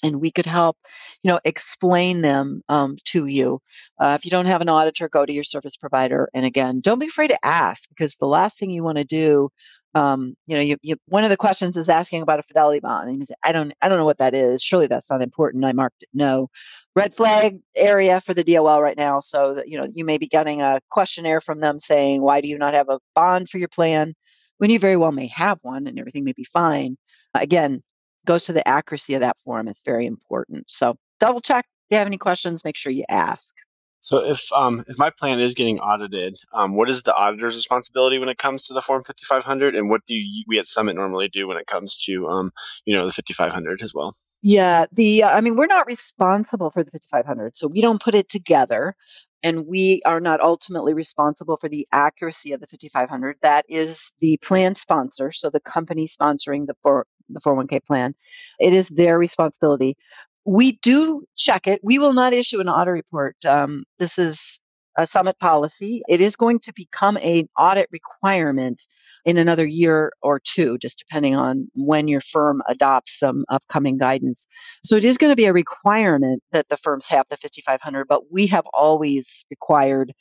and 0.02 0.20
we 0.20 0.30
could 0.30 0.46
help 0.46 0.76
you 1.22 1.30
know 1.30 1.40
explain 1.44 2.20
them 2.20 2.62
um, 2.68 2.96
to 3.04 3.26
you 3.26 3.60
uh, 4.00 4.16
if 4.18 4.24
you 4.24 4.30
don't 4.30 4.46
have 4.46 4.60
an 4.60 4.68
auditor 4.68 5.08
go 5.08 5.24
to 5.24 5.32
your 5.32 5.44
service 5.44 5.76
provider 5.76 6.28
and 6.34 6.44
again 6.44 6.80
don't 6.80 6.98
be 6.98 7.06
afraid 7.06 7.28
to 7.28 7.44
ask 7.44 7.88
because 7.88 8.16
the 8.16 8.26
last 8.26 8.58
thing 8.58 8.70
you 8.70 8.82
want 8.82 8.98
to 8.98 9.04
do 9.04 9.48
um, 9.94 10.34
you 10.46 10.56
know 10.56 10.62
you, 10.62 10.76
you, 10.82 10.96
one 11.06 11.24
of 11.24 11.30
the 11.30 11.36
questions 11.36 11.76
is 11.76 11.88
asking 11.88 12.22
about 12.22 12.38
a 12.38 12.42
fidelity 12.42 12.80
bond 12.80 13.08
and 13.08 13.18
you 13.18 13.24
say 13.24 13.34
i 13.42 13.52
don't 13.52 13.72
i 13.82 13.88
don't 13.88 13.98
know 13.98 14.04
what 14.04 14.18
that 14.18 14.34
is 14.34 14.62
surely 14.62 14.86
that's 14.86 15.10
not 15.10 15.22
important 15.22 15.64
i 15.64 15.72
marked 15.72 16.02
it 16.02 16.08
no 16.14 16.48
red 16.96 17.14
flag 17.14 17.58
area 17.76 18.20
for 18.20 18.34
the 18.34 18.44
dol 18.44 18.80
right 18.80 18.96
now 18.96 19.20
so 19.20 19.54
that 19.54 19.68
you 19.68 19.76
know 19.76 19.86
you 19.92 20.04
may 20.04 20.18
be 20.18 20.26
getting 20.26 20.62
a 20.62 20.80
questionnaire 20.90 21.40
from 21.40 21.60
them 21.60 21.78
saying 21.78 22.22
why 22.22 22.40
do 22.40 22.48
you 22.48 22.58
not 22.58 22.74
have 22.74 22.88
a 22.88 22.98
bond 23.14 23.48
for 23.48 23.58
your 23.58 23.68
plan 23.68 24.14
when 24.58 24.70
you 24.70 24.78
very 24.78 24.96
well 24.96 25.12
may 25.12 25.26
have 25.26 25.58
one 25.62 25.86
and 25.86 25.98
everything 25.98 26.24
may 26.24 26.32
be 26.32 26.44
fine 26.44 26.96
again 27.34 27.82
goes 28.24 28.44
to 28.44 28.52
the 28.52 28.66
accuracy 28.66 29.14
of 29.14 29.20
that 29.20 29.38
form 29.38 29.68
It's 29.68 29.80
very 29.84 30.06
important. 30.06 30.70
So 30.70 30.96
double 31.20 31.40
check. 31.40 31.66
If 31.66 31.94
you 31.94 31.98
have 31.98 32.06
any 32.06 32.18
questions, 32.18 32.64
make 32.64 32.76
sure 32.76 32.92
you 32.92 33.04
ask. 33.08 33.54
So 34.02 34.18
if 34.18 34.52
um, 34.52 34.84
if 34.88 34.98
my 34.98 35.10
plan 35.10 35.38
is 35.38 35.54
getting 35.54 35.78
audited, 35.78 36.36
um, 36.52 36.74
what 36.74 36.90
is 36.90 37.04
the 37.04 37.14
auditor's 37.14 37.54
responsibility 37.54 38.18
when 38.18 38.28
it 38.28 38.36
comes 38.36 38.66
to 38.66 38.74
the 38.74 38.82
Form 38.82 39.04
5500, 39.04 39.76
and 39.76 39.88
what 39.88 40.04
do 40.08 40.14
you, 40.14 40.44
we 40.48 40.58
at 40.58 40.66
Summit 40.66 40.96
normally 40.96 41.28
do 41.28 41.46
when 41.46 41.56
it 41.56 41.68
comes 41.68 41.96
to 42.06 42.26
um, 42.26 42.50
you 42.84 42.92
know 42.92 43.06
the 43.06 43.12
5500 43.12 43.80
as 43.80 43.94
well? 43.94 44.16
Yeah, 44.42 44.86
the 44.92 45.22
uh, 45.22 45.30
I 45.30 45.40
mean 45.40 45.54
we're 45.54 45.66
not 45.66 45.86
responsible 45.86 46.70
for 46.70 46.82
the 46.82 46.90
5500, 46.90 47.56
so 47.56 47.68
we 47.68 47.80
don't 47.80 48.02
put 48.02 48.16
it 48.16 48.28
together. 48.28 48.96
And 49.44 49.66
we 49.66 50.00
are 50.04 50.20
not 50.20 50.40
ultimately 50.40 50.94
responsible 50.94 51.56
for 51.56 51.68
the 51.68 51.86
accuracy 51.90 52.52
of 52.52 52.60
the 52.60 52.66
5500 52.68 53.38
that 53.42 53.64
is 53.68 54.12
the 54.20 54.36
plan 54.36 54.76
sponsor 54.76 55.32
so 55.32 55.50
the 55.50 55.58
company 55.58 56.06
sponsoring 56.06 56.68
the 56.68 56.74
for 56.82 57.06
the 57.28 57.40
401k 57.40 57.84
plan. 57.84 58.14
It 58.60 58.72
is 58.72 58.88
their 58.88 59.18
responsibility 59.18 59.96
we 60.44 60.72
do 60.82 61.24
check 61.36 61.66
it 61.66 61.80
we 61.82 61.98
will 61.98 62.12
not 62.12 62.32
issue 62.32 62.60
an 62.60 62.68
audit 62.68 62.92
report 62.92 63.36
um, 63.44 63.84
this 63.98 64.18
is 64.18 64.60
a 64.98 65.06
summit 65.06 65.38
policy. 65.38 66.02
It 66.08 66.20
is 66.20 66.36
going 66.36 66.60
to 66.60 66.72
become 66.72 67.16
an 67.18 67.48
audit 67.58 67.88
requirement 67.90 68.86
in 69.24 69.38
another 69.38 69.64
year 69.64 70.12
or 70.22 70.40
two, 70.40 70.78
just 70.78 70.98
depending 70.98 71.36
on 71.36 71.68
when 71.74 72.08
your 72.08 72.20
firm 72.20 72.60
adopts 72.68 73.18
some 73.18 73.44
upcoming 73.48 73.96
guidance. 73.96 74.46
So 74.84 74.96
it 74.96 75.04
is 75.04 75.16
going 75.16 75.30
to 75.30 75.36
be 75.36 75.46
a 75.46 75.52
requirement 75.52 76.42
that 76.52 76.68
the 76.68 76.76
firms 76.76 77.06
have 77.06 77.26
the 77.28 77.36
5500, 77.36 78.06
but 78.08 78.32
we 78.32 78.46
have 78.48 78.66
always 78.74 79.44
required 79.50 80.12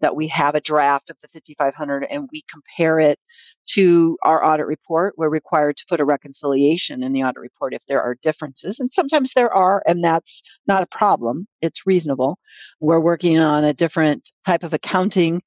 that 0.00 0.16
we 0.16 0.28
have 0.28 0.54
a 0.54 0.60
draft 0.60 1.10
of 1.10 1.16
the 1.20 1.28
5500 1.28 2.04
and 2.04 2.28
we 2.32 2.44
compare 2.50 2.98
it 2.98 3.18
to 3.66 4.16
our 4.22 4.44
audit 4.44 4.66
report. 4.66 5.14
We're 5.16 5.28
required 5.28 5.76
to 5.78 5.84
put 5.88 6.00
a 6.00 6.04
reconciliation 6.04 7.02
in 7.02 7.12
the 7.12 7.24
audit 7.24 7.40
report 7.40 7.74
if 7.74 7.84
there 7.86 8.02
are 8.02 8.16
differences, 8.22 8.78
and 8.78 8.90
sometimes 8.90 9.32
there 9.34 9.52
are, 9.52 9.82
and 9.86 10.04
that's 10.04 10.42
not 10.66 10.82
a 10.82 10.86
problem. 10.86 11.46
It's 11.62 11.86
reasonable. 11.86 12.38
We're 12.80 13.00
working 13.00 13.38
on 13.38 13.64
a 13.64 13.74
different 13.74 14.30
type 14.44 14.62
of 14.62 14.72
accounting 14.72 15.42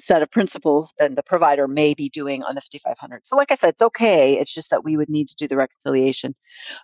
set 0.00 0.22
of 0.22 0.30
principles 0.30 0.92
than 0.98 1.14
the 1.14 1.22
provider 1.22 1.68
may 1.68 1.94
be 1.94 2.08
doing 2.08 2.42
on 2.44 2.54
the 2.54 2.60
5500. 2.60 3.26
So, 3.26 3.36
like 3.36 3.50
I 3.50 3.54
said, 3.54 3.70
it's 3.70 3.82
okay. 3.82 4.38
It's 4.38 4.52
just 4.52 4.70
that 4.70 4.84
we 4.84 4.96
would 4.96 5.08
need 5.08 5.28
to 5.28 5.36
do 5.36 5.48
the 5.48 5.56
reconciliation. 5.56 6.34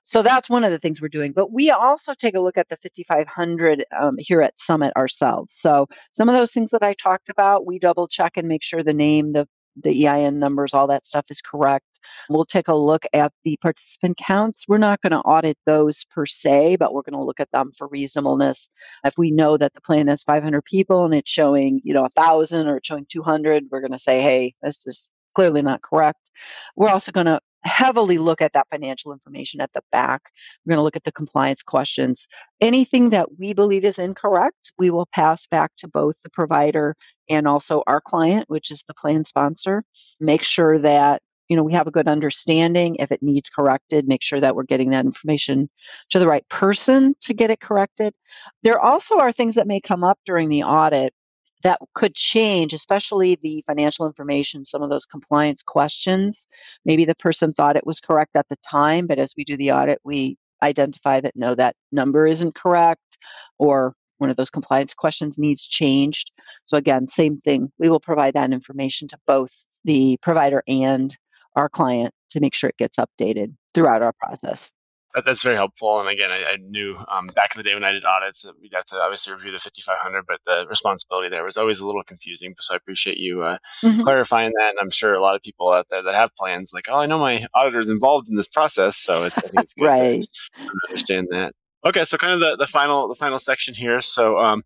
So, 0.04 0.22
that's 0.22 0.48
one 0.48 0.64
of 0.64 0.70
the 0.70 0.78
things 0.78 1.00
we're 1.00 1.08
doing. 1.08 1.32
But 1.32 1.52
we 1.52 1.70
also 1.70 2.14
take 2.14 2.34
a 2.34 2.40
look 2.40 2.58
at 2.58 2.68
the 2.68 2.76
5500 2.76 3.84
um, 3.98 4.16
here 4.18 4.42
at 4.42 4.58
Summit 4.58 4.92
ourselves. 4.96 5.54
So, 5.54 5.86
some 6.12 6.28
of 6.28 6.34
those 6.34 6.52
things 6.52 6.70
that 6.70 6.82
I 6.82 6.94
talked 6.94 7.28
about, 7.28 7.66
we 7.66 7.78
double 7.78 8.08
check 8.08 8.36
and 8.36 8.48
make 8.48 8.62
sure 8.62 8.82
the 8.82 8.94
name, 8.94 9.32
the 9.32 9.48
the 9.82 10.08
EIN 10.08 10.38
numbers, 10.38 10.72
all 10.72 10.86
that 10.86 11.04
stuff 11.04 11.26
is 11.30 11.40
correct. 11.40 11.95
We'll 12.28 12.44
take 12.44 12.68
a 12.68 12.74
look 12.74 13.04
at 13.12 13.32
the 13.44 13.56
participant 13.60 14.16
counts. 14.18 14.64
We're 14.68 14.78
not 14.78 15.00
going 15.00 15.12
to 15.12 15.18
audit 15.18 15.58
those 15.66 16.04
per 16.10 16.26
se, 16.26 16.76
but 16.76 16.92
we're 16.94 17.02
going 17.02 17.18
to 17.18 17.24
look 17.24 17.40
at 17.40 17.50
them 17.52 17.72
for 17.76 17.88
reasonableness. 17.88 18.68
If 19.04 19.14
we 19.16 19.30
know 19.30 19.56
that 19.56 19.74
the 19.74 19.80
plan 19.80 20.08
has 20.08 20.22
500 20.22 20.62
people 20.64 21.04
and 21.04 21.14
it's 21.14 21.30
showing, 21.30 21.80
you 21.84 21.94
know, 21.94 22.02
1,000 22.02 22.66
or 22.66 22.78
it's 22.78 22.86
showing 22.86 23.06
200, 23.08 23.64
we're 23.70 23.80
going 23.80 23.92
to 23.92 23.98
say, 23.98 24.20
hey, 24.20 24.54
this 24.62 24.78
is 24.86 25.10
clearly 25.34 25.62
not 25.62 25.82
correct. 25.82 26.30
We're 26.76 26.88
also 26.88 27.12
going 27.12 27.26
to 27.26 27.40
heavily 27.66 28.16
look 28.18 28.40
at 28.40 28.52
that 28.52 28.68
financial 28.70 29.12
information 29.12 29.60
at 29.60 29.72
the 29.72 29.82
back. 29.90 30.30
We're 30.64 30.70
going 30.70 30.78
to 30.78 30.84
look 30.84 30.96
at 30.96 31.04
the 31.04 31.12
compliance 31.12 31.62
questions. 31.62 32.26
Anything 32.60 33.10
that 33.10 33.38
we 33.38 33.52
believe 33.52 33.84
is 33.84 33.98
incorrect, 33.98 34.72
we 34.78 34.90
will 34.90 35.06
pass 35.06 35.46
back 35.46 35.72
to 35.78 35.88
both 35.88 36.20
the 36.22 36.30
provider 36.30 36.96
and 37.28 37.46
also 37.46 37.82
our 37.86 38.00
client, 38.00 38.48
which 38.48 38.70
is 38.70 38.82
the 38.86 38.94
plan 38.94 39.24
sponsor. 39.24 39.82
Make 40.20 40.42
sure 40.42 40.78
that 40.78 41.22
you 41.48 41.56
know 41.56 41.62
we 41.62 41.72
have 41.72 41.86
a 41.86 41.92
good 41.92 42.08
understanding 42.08 42.96
if 42.96 43.10
it 43.12 43.22
needs 43.22 43.48
corrected 43.48 44.08
make 44.08 44.22
sure 44.22 44.40
that 44.40 44.54
we're 44.54 44.64
getting 44.64 44.90
that 44.90 45.04
information 45.04 45.68
to 46.10 46.18
the 46.18 46.26
right 46.26 46.48
person 46.48 47.14
to 47.20 47.34
get 47.34 47.50
it 47.50 47.60
corrected 47.60 48.14
there 48.62 48.80
also 48.80 49.18
are 49.18 49.32
things 49.32 49.54
that 49.54 49.66
may 49.66 49.80
come 49.80 50.04
up 50.04 50.18
during 50.24 50.48
the 50.48 50.62
audit 50.62 51.12
that 51.62 51.80
could 51.94 52.14
change, 52.14 52.72
especially 52.72 53.38
the 53.42 53.64
financial 53.66 54.06
information, 54.06 54.64
some 54.64 54.82
of 54.82 54.90
those 54.90 55.06
compliance 55.06 55.62
questions. 55.62 56.46
Maybe 56.84 57.04
the 57.04 57.14
person 57.14 57.52
thought 57.52 57.76
it 57.76 57.86
was 57.86 57.98
correct 57.98 58.36
at 58.36 58.48
the 58.48 58.56
time, 58.56 59.06
but 59.06 59.18
as 59.18 59.32
we 59.36 59.42
do 59.42 59.56
the 59.56 59.72
audit, 59.72 59.98
we 60.04 60.36
identify 60.62 61.20
that 61.20 61.34
no, 61.34 61.54
that 61.54 61.74
number 61.92 62.26
isn't 62.26 62.54
correct, 62.54 63.18
or 63.58 63.94
one 64.18 64.30
of 64.30 64.36
those 64.36 64.50
compliance 64.50 64.94
questions 64.94 65.38
needs 65.38 65.66
changed. 65.66 66.30
So, 66.64 66.76
again, 66.76 67.08
same 67.08 67.40
thing. 67.40 67.70
We 67.78 67.88
will 67.90 68.00
provide 68.00 68.34
that 68.34 68.52
information 68.52 69.08
to 69.08 69.18
both 69.26 69.52
the 69.84 70.18
provider 70.22 70.62
and 70.66 71.16
our 71.56 71.68
client 71.68 72.12
to 72.30 72.40
make 72.40 72.54
sure 72.54 72.70
it 72.70 72.76
gets 72.76 72.96
updated 72.98 73.54
throughout 73.74 74.02
our 74.02 74.12
process 74.12 74.70
that, 75.16 75.24
that's 75.24 75.42
very 75.42 75.56
helpful. 75.56 75.98
And 75.98 76.08
again, 76.08 76.30
I, 76.30 76.44
I 76.52 76.56
knew 76.56 76.94
um, 77.08 77.28
back 77.28 77.54
in 77.54 77.58
the 77.58 77.68
day 77.68 77.74
when 77.74 77.84
I 77.84 77.90
did 77.90 78.04
audits 78.04 78.42
that 78.42 78.60
we'd 78.60 78.74
have 78.74 78.84
to 78.86 78.96
obviously 78.96 79.32
review 79.32 79.50
the 79.50 79.58
5500, 79.58 80.24
but 80.28 80.40
the 80.46 80.66
responsibility 80.68 81.30
there 81.30 81.42
was 81.42 81.56
always 81.56 81.80
a 81.80 81.86
little 81.86 82.02
confusing. 82.04 82.54
So 82.58 82.74
I 82.74 82.76
appreciate 82.76 83.16
you 83.16 83.42
uh, 83.42 83.58
mm-hmm. 83.82 84.02
clarifying 84.02 84.52
that. 84.58 84.70
And 84.70 84.78
I'm 84.78 84.90
sure 84.90 85.14
a 85.14 85.20
lot 85.20 85.34
of 85.34 85.42
people 85.42 85.72
out 85.72 85.86
there 85.90 86.02
that 86.02 86.14
have 86.14 86.34
plans 86.36 86.72
like, 86.74 86.86
oh, 86.88 86.96
I 86.96 87.06
know 87.06 87.18
my 87.18 87.46
auditor's 87.54 87.88
involved 87.88 88.28
in 88.28 88.36
this 88.36 88.46
process, 88.46 88.96
so 88.96 89.24
it's 89.24 89.38
I 89.38 89.42
think 89.42 89.62
it's 89.62 89.74
good 89.74 89.86
right. 89.86 90.22
to 90.22 90.68
understand 90.88 91.28
that. 91.30 91.54
Okay, 91.84 92.04
so 92.04 92.18
kind 92.18 92.34
of 92.34 92.40
the, 92.40 92.56
the 92.56 92.66
final 92.66 93.08
the 93.08 93.14
final 93.14 93.38
section 93.38 93.74
here. 93.74 94.00
So 94.00 94.38
um, 94.38 94.64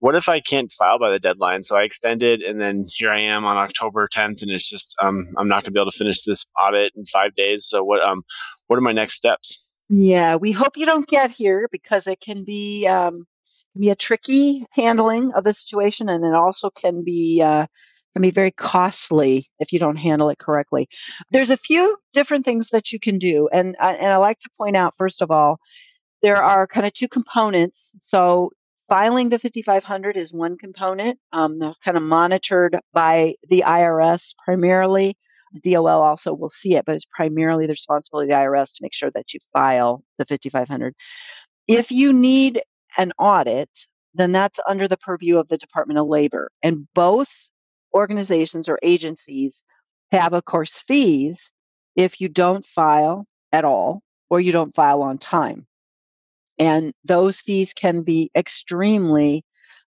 what 0.00 0.14
if 0.14 0.28
I 0.28 0.40
can't 0.40 0.72
file 0.72 0.98
by 0.98 1.10
the 1.10 1.18
deadline? 1.18 1.62
So 1.62 1.76
I 1.76 1.82
extended, 1.82 2.40
and 2.40 2.60
then 2.60 2.84
here 2.96 3.10
I 3.10 3.20
am 3.20 3.44
on 3.44 3.56
October 3.56 4.08
10th, 4.08 4.42
and 4.42 4.50
it's 4.50 4.68
just 4.68 4.96
um, 5.02 5.28
I'm 5.36 5.46
not 5.46 5.62
going 5.62 5.66
to 5.66 5.70
be 5.72 5.80
able 5.80 5.90
to 5.90 5.96
finish 5.96 6.22
this 6.22 6.46
audit 6.58 6.92
in 6.96 7.04
five 7.04 7.34
days. 7.34 7.66
So 7.66 7.84
what 7.84 8.02
um 8.02 8.22
what 8.66 8.76
are 8.76 8.82
my 8.82 8.92
next 8.92 9.14
steps? 9.14 9.70
Yeah, 9.88 10.36
we 10.36 10.52
hope 10.52 10.76
you 10.76 10.86
don't 10.86 11.06
get 11.06 11.30
here 11.30 11.68
because 11.70 12.06
it 12.06 12.20
can 12.20 12.44
be 12.44 12.86
um, 12.86 13.26
be 13.78 13.90
a 13.90 13.96
tricky 13.96 14.64
handling 14.72 15.32
of 15.34 15.44
the 15.44 15.52
situation, 15.52 16.08
and 16.08 16.24
it 16.24 16.34
also 16.34 16.70
can 16.70 17.04
be 17.04 17.42
uh, 17.42 17.66
can 18.14 18.22
be 18.22 18.30
very 18.30 18.52
costly 18.52 19.46
if 19.58 19.72
you 19.72 19.78
don't 19.78 19.96
handle 19.96 20.30
it 20.30 20.38
correctly. 20.38 20.88
There's 21.30 21.50
a 21.50 21.56
few 21.56 21.96
different 22.12 22.44
things 22.44 22.70
that 22.70 22.90
you 22.90 22.98
can 22.98 23.18
do, 23.18 23.48
and 23.52 23.76
and 23.80 24.06
I 24.06 24.16
like 24.16 24.38
to 24.40 24.50
point 24.56 24.76
out 24.76 24.94
first 24.96 25.20
of 25.20 25.30
all, 25.30 25.58
there 26.22 26.42
are 26.42 26.66
kind 26.66 26.86
of 26.86 26.94
two 26.94 27.08
components. 27.08 27.92
So 28.00 28.50
filing 28.90 29.28
the 29.28 29.38
5500 29.38 30.16
is 30.16 30.32
one 30.32 30.58
component, 30.58 31.16
um, 31.32 31.60
kind 31.82 31.96
of 31.96 32.02
monitored 32.02 32.76
by 32.92 33.36
the 33.48 33.62
IRS 33.64 34.34
primarily. 34.44 35.16
The 35.52 35.72
DOL 35.72 35.86
also 36.02 36.34
will 36.34 36.48
see 36.48 36.74
it, 36.74 36.84
but 36.84 36.96
it's 36.96 37.06
primarily 37.14 37.66
the 37.66 37.72
responsibility 37.72 38.32
of 38.32 38.38
the 38.38 38.44
IRS 38.44 38.74
to 38.74 38.82
make 38.82 38.92
sure 38.92 39.10
that 39.14 39.32
you 39.32 39.38
file 39.52 40.02
the 40.18 40.26
5500. 40.26 40.92
If 41.68 41.92
you 41.92 42.12
need 42.12 42.62
an 42.98 43.12
audit, 43.16 43.70
then 44.12 44.32
that's 44.32 44.58
under 44.66 44.88
the 44.88 44.96
purview 44.96 45.38
of 45.38 45.46
the 45.46 45.56
Department 45.56 46.00
of 46.00 46.08
Labor. 46.08 46.50
And 46.64 46.88
both 46.92 47.28
organizations 47.94 48.68
or 48.68 48.80
agencies 48.82 49.62
have, 50.10 50.34
of 50.34 50.44
course, 50.44 50.82
fees 50.88 51.52
if 51.94 52.20
you 52.20 52.28
don't 52.28 52.64
file 52.64 53.24
at 53.52 53.64
all 53.64 54.02
or 54.30 54.40
you 54.40 54.50
don't 54.50 54.74
file 54.74 55.02
on 55.02 55.18
time. 55.18 55.64
And 56.60 56.92
those 57.04 57.40
fees 57.40 57.72
can 57.72 58.02
be 58.02 58.30
extremely 58.36 59.44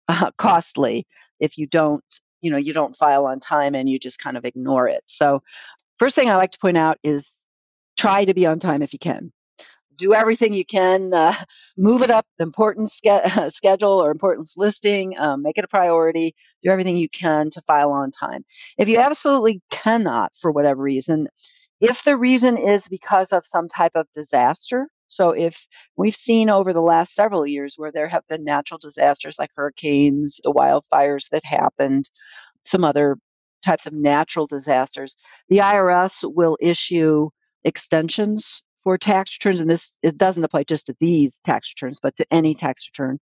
uh, 0.09 0.31
costly 0.37 1.05
if 1.39 1.57
you 1.57 1.67
don't 1.67 2.03
you 2.41 2.51
know 2.51 2.57
you 2.57 2.73
don't 2.73 2.97
file 2.97 3.25
on 3.25 3.39
time 3.39 3.73
and 3.73 3.89
you 3.89 3.97
just 3.97 4.19
kind 4.19 4.35
of 4.35 4.43
ignore 4.43 4.87
it. 4.89 5.03
So 5.05 5.41
first 5.97 6.15
thing 6.15 6.29
i 6.29 6.35
like 6.35 6.51
to 6.51 6.59
point 6.59 6.77
out 6.77 6.97
is 7.03 7.45
try 7.97 8.25
to 8.25 8.33
be 8.33 8.45
on 8.45 8.59
time 8.59 8.81
if 8.81 8.91
you 8.91 8.99
can. 8.99 9.31
Do 9.95 10.15
everything 10.15 10.53
you 10.53 10.65
can 10.65 11.13
uh, 11.13 11.35
move 11.77 12.01
it 12.01 12.09
up 12.09 12.25
the 12.39 12.43
importance 12.43 12.95
ske- 12.95 13.49
schedule 13.53 14.03
or 14.03 14.09
importance 14.09 14.55
listing 14.57 15.17
um, 15.19 15.43
make 15.43 15.57
it 15.59 15.63
a 15.63 15.67
priority 15.67 16.35
do 16.63 16.71
everything 16.71 16.97
you 16.97 17.09
can 17.09 17.51
to 17.51 17.61
file 17.67 17.91
on 17.91 18.09
time. 18.11 18.43
If 18.79 18.89
you 18.89 18.97
absolutely 18.97 19.61
cannot 19.69 20.33
for 20.41 20.51
whatever 20.51 20.81
reason 20.81 21.27
if 21.79 22.03
the 22.03 22.17
reason 22.17 22.57
is 22.57 22.87
because 22.87 23.31
of 23.31 23.45
some 23.45 23.69
type 23.69 23.91
of 23.95 24.07
disaster 24.13 24.87
so 25.13 25.31
if 25.31 25.67
we've 25.97 26.15
seen 26.15 26.49
over 26.49 26.73
the 26.73 26.81
last 26.81 27.13
several 27.15 27.45
years 27.45 27.75
where 27.77 27.91
there 27.91 28.07
have 28.07 28.27
been 28.27 28.43
natural 28.43 28.77
disasters 28.77 29.37
like 29.39 29.51
hurricanes, 29.55 30.39
the 30.43 30.51
wildfires 30.51 31.29
that 31.29 31.43
happened, 31.45 32.09
some 32.63 32.83
other 32.83 33.17
types 33.63 33.85
of 33.85 33.93
natural 33.93 34.47
disasters, 34.47 35.15
the 35.49 35.57
IRS 35.57 36.23
will 36.35 36.57
issue 36.61 37.29
extensions 37.63 38.63
for 38.83 38.97
tax 38.97 39.37
returns, 39.39 39.59
and 39.61 39.69
this 39.69 39.97
it 40.03 40.17
doesn't 40.17 40.43
apply 40.43 40.63
just 40.63 40.85
to 40.87 40.95
these 40.99 41.39
tax 41.45 41.71
returns, 41.75 41.99
but 42.01 42.15
to 42.17 42.25
any 42.31 42.53
tax 42.53 42.87
return 42.87 43.17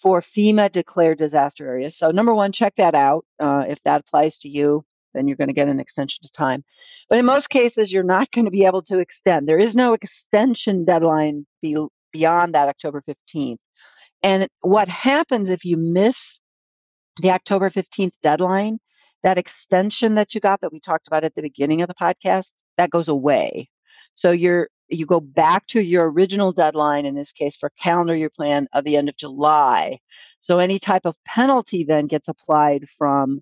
for 0.00 0.20
FEMA 0.20 0.70
declared 0.70 1.18
disaster 1.18 1.66
areas. 1.66 1.96
So 1.96 2.10
number 2.10 2.34
one, 2.34 2.52
check 2.52 2.74
that 2.76 2.94
out 2.94 3.24
uh, 3.40 3.64
if 3.68 3.82
that 3.82 4.00
applies 4.00 4.38
to 4.38 4.48
you 4.48 4.84
then 5.14 5.28
you're 5.28 5.36
going 5.36 5.48
to 5.48 5.54
get 5.54 5.68
an 5.68 5.80
extension 5.80 6.22
to 6.22 6.30
time. 6.30 6.64
But 7.08 7.18
in 7.18 7.24
most 7.24 7.48
cases, 7.50 7.92
you're 7.92 8.02
not 8.02 8.30
going 8.30 8.44
to 8.44 8.50
be 8.50 8.64
able 8.64 8.82
to 8.82 8.98
extend. 8.98 9.46
There 9.46 9.58
is 9.58 9.74
no 9.74 9.92
extension 9.92 10.84
deadline 10.84 11.46
be, 11.62 11.76
beyond 12.12 12.54
that 12.54 12.68
October 12.68 13.02
15th. 13.02 13.58
And 14.22 14.48
what 14.60 14.88
happens 14.88 15.48
if 15.50 15.64
you 15.64 15.76
miss 15.76 16.40
the 17.20 17.30
October 17.30 17.70
15th 17.70 18.14
deadline? 18.22 18.78
That 19.22 19.38
extension 19.38 20.16
that 20.16 20.34
you 20.34 20.40
got 20.40 20.60
that 20.60 20.72
we 20.72 20.80
talked 20.80 21.06
about 21.06 21.24
at 21.24 21.34
the 21.34 21.42
beginning 21.42 21.80
of 21.80 21.88
the 21.88 21.94
podcast, 21.94 22.52
that 22.76 22.90
goes 22.90 23.08
away. 23.08 23.68
So 24.14 24.30
you're 24.30 24.68
you 24.88 25.06
go 25.06 25.20
back 25.20 25.66
to 25.68 25.82
your 25.82 26.10
original 26.10 26.52
deadline 26.52 27.06
in 27.06 27.14
this 27.14 27.32
case 27.32 27.56
for 27.56 27.70
calendar 27.80 28.14
year 28.14 28.30
plan 28.30 28.68
of 28.72 28.84
the 28.84 28.96
end 28.96 29.08
of 29.08 29.16
July. 29.16 29.98
So 30.40 30.58
any 30.58 30.78
type 30.78 31.06
of 31.06 31.16
penalty 31.24 31.84
then 31.84 32.06
gets 32.06 32.28
applied 32.28 32.88
from 32.88 33.40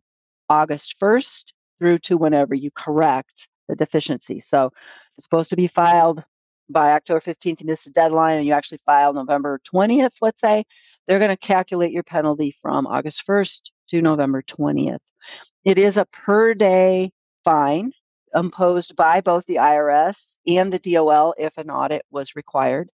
August 0.48 0.96
1st 1.00 1.52
through 1.78 1.98
to 1.98 2.16
whenever 2.16 2.54
you 2.54 2.70
correct 2.70 3.48
the 3.68 3.76
deficiency. 3.76 4.40
So 4.40 4.70
it's 5.16 5.24
supposed 5.24 5.50
to 5.50 5.56
be 5.56 5.66
filed 5.66 6.24
by 6.70 6.92
October 6.92 7.20
15th, 7.20 7.61
you 7.61 7.66
miss 7.66 7.85
the 7.85 7.90
deadline 7.90 8.38
and 8.38 8.46
you 8.46 8.52
actually 8.52 8.80
file 8.87 9.12
November 9.12 9.61
20th, 9.72 10.14
let's 10.20 10.40
say, 10.40 10.64
they're 11.06 11.18
going 11.18 11.28
to 11.28 11.37
calculate 11.37 11.92
your 11.92 12.02
penalty 12.02 12.50
from 12.50 12.87
August 12.87 13.24
1st 13.28 13.70
to 13.88 14.02
November 14.02 14.42
20th. 14.42 14.98
It 15.64 15.78
is 15.78 15.96
a 15.96 16.06
per 16.06 16.54
day 16.54 17.12
fine 17.44 17.92
imposed 18.35 18.96
by 18.96 19.20
both 19.20 19.44
the 19.46 19.56
IRS 19.56 20.37
and 20.46 20.72
the 20.72 20.78
DOL 20.78 21.35
if 21.38 21.58
an 21.58 21.70
audit 21.70 22.02
was 22.11 22.35
required. 22.35 22.90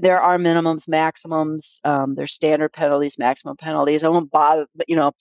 There 0.00 0.20
are 0.20 0.38
minimums, 0.38 0.88
maximums, 0.88 1.80
um, 1.84 2.14
there's 2.14 2.32
standard 2.32 2.72
penalties, 2.72 3.16
maximum 3.18 3.56
penalties. 3.56 4.02
I 4.02 4.08
won't 4.08 4.30
bother, 4.30 4.66
you 4.88 4.96
know, 4.96 5.12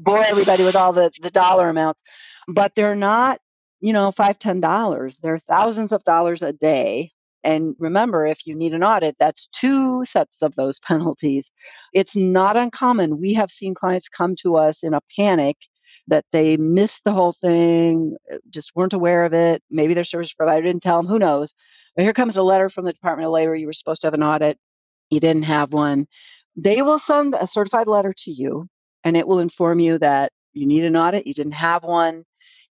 bore 0.00 0.24
everybody 0.24 0.64
with 0.64 0.76
all 0.76 0.92
the, 0.92 1.10
the 1.20 1.30
dollar 1.30 1.68
amounts. 1.68 2.02
But 2.48 2.74
they're 2.74 2.96
not 2.96 3.40
you 3.80 3.92
know 3.92 4.10
five 4.10 4.38
ten 4.38 4.60
dollars. 4.60 5.16
They're 5.22 5.38
thousands 5.38 5.92
of 5.92 6.04
dollars 6.04 6.42
a 6.42 6.52
day. 6.52 7.12
And 7.44 7.74
remember 7.78 8.26
if 8.26 8.46
you 8.46 8.54
need 8.54 8.74
an 8.74 8.82
audit 8.82 9.16
that's 9.18 9.46
two 9.52 10.04
sets 10.04 10.42
of 10.42 10.54
those 10.56 10.78
penalties. 10.86 11.50
It's 11.94 12.16
not 12.16 12.56
uncommon. 12.56 13.20
We 13.20 13.32
have 13.34 13.50
seen 13.50 13.74
clients 13.74 14.08
come 14.08 14.34
to 14.42 14.56
us 14.56 14.82
in 14.82 14.94
a 14.94 15.00
panic 15.16 15.56
that 16.08 16.24
they 16.32 16.56
missed 16.56 17.04
the 17.04 17.12
whole 17.12 17.32
thing 17.32 18.16
uh, 18.32 18.36
just 18.50 18.72
weren't 18.74 18.92
aware 18.92 19.24
of 19.24 19.32
it. 19.32 19.62
Maybe 19.70 19.94
their 19.94 20.04
service 20.04 20.32
provider 20.32 20.62
didn't 20.62 20.82
tell 20.82 20.96
them 20.96 21.06
who 21.06 21.18
knows 21.18 21.52
but 21.98 22.04
here 22.04 22.12
comes 22.12 22.36
a 22.36 22.42
letter 22.42 22.68
from 22.68 22.84
the 22.84 22.92
department 22.92 23.26
of 23.26 23.32
labor 23.32 23.54
you 23.54 23.66
were 23.66 23.72
supposed 23.72 24.00
to 24.00 24.06
have 24.06 24.14
an 24.14 24.22
audit 24.22 24.56
you 25.10 25.18
didn't 25.18 25.42
have 25.42 25.72
one 25.72 26.06
they 26.56 26.80
will 26.80 26.98
send 26.98 27.34
a 27.34 27.46
certified 27.46 27.88
letter 27.88 28.14
to 28.16 28.30
you 28.30 28.66
and 29.02 29.16
it 29.16 29.26
will 29.26 29.40
inform 29.40 29.80
you 29.80 29.98
that 29.98 30.30
you 30.54 30.64
need 30.64 30.84
an 30.84 30.96
audit 30.96 31.26
you 31.26 31.34
didn't 31.34 31.52
have 31.52 31.82
one 31.82 32.24